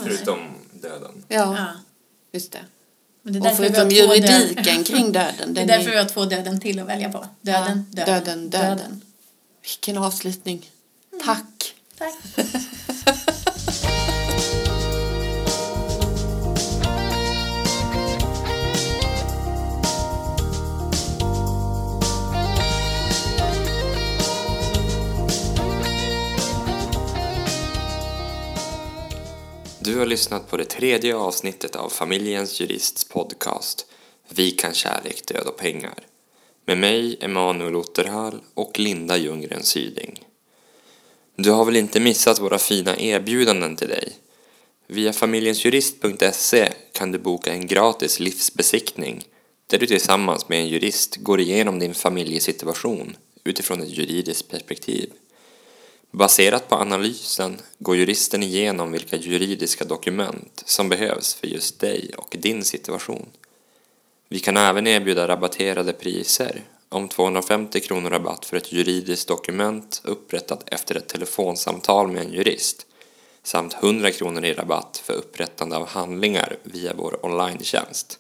[0.04, 0.39] Förutom
[0.74, 1.24] döden.
[1.28, 1.68] Ja, Ja.
[2.32, 2.60] just det.
[3.22, 5.54] Men det är Och förutom juridiken kring döden.
[5.54, 7.26] Det är därför vi har två döden till att välja på.
[7.41, 9.02] Döden, Ja, döden, döden, döden.
[9.62, 10.70] Vilken avslutning.
[11.26, 11.76] Tack.
[11.97, 12.16] Tack.
[29.90, 33.86] Du har lyssnat på det tredje avsnittet av Familjens Jurists podcast
[34.30, 35.94] Vi kan kärlek, död och pengar
[36.66, 40.26] med mig, Emanuel Otterhall och Linda Ljunggren Syding.
[41.36, 44.14] Du har väl inte missat våra fina erbjudanden till dig?
[44.88, 49.24] Via familjensjurist.se kan du boka en gratis livsbesiktning
[49.68, 55.10] där du tillsammans med en jurist går igenom din familjesituation utifrån ett juridiskt perspektiv.
[56.12, 62.36] Baserat på analysen går juristen igenom vilka juridiska dokument som behövs för just dig och
[62.39, 63.26] din situation.
[64.30, 70.70] Vi kan även erbjuda rabatterade priser om 250 kronor rabatt för ett juridiskt dokument upprättat
[70.70, 72.86] efter ett telefonsamtal med en jurist
[73.43, 78.20] samt 100 kronor i rabatt för upprättande av handlingar via vår online-tjänst.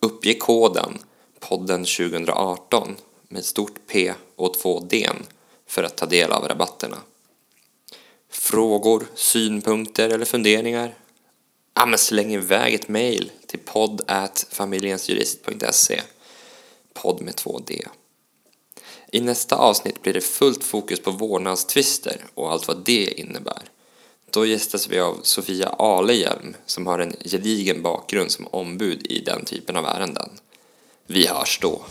[0.00, 0.98] Uppge koden
[1.40, 2.96] podden 2018
[3.28, 5.10] med stort P och två D
[5.66, 6.98] för att ta del av rabatterna.
[8.30, 10.94] Frågor, synpunkter eller funderingar?
[11.74, 14.02] Ja, men släng iväg ett mejl till podd
[14.50, 16.00] familjensjurist.se
[16.94, 17.86] podd med två D.
[19.12, 23.62] I nästa avsnitt blir det fullt fokus på vårdnadstvister och allt vad det innebär.
[24.30, 29.44] Då gästas vi av Sofia Alehjelm som har en gedigen bakgrund som ombud i den
[29.44, 30.30] typen av ärenden.
[31.06, 31.84] Vi hörs då!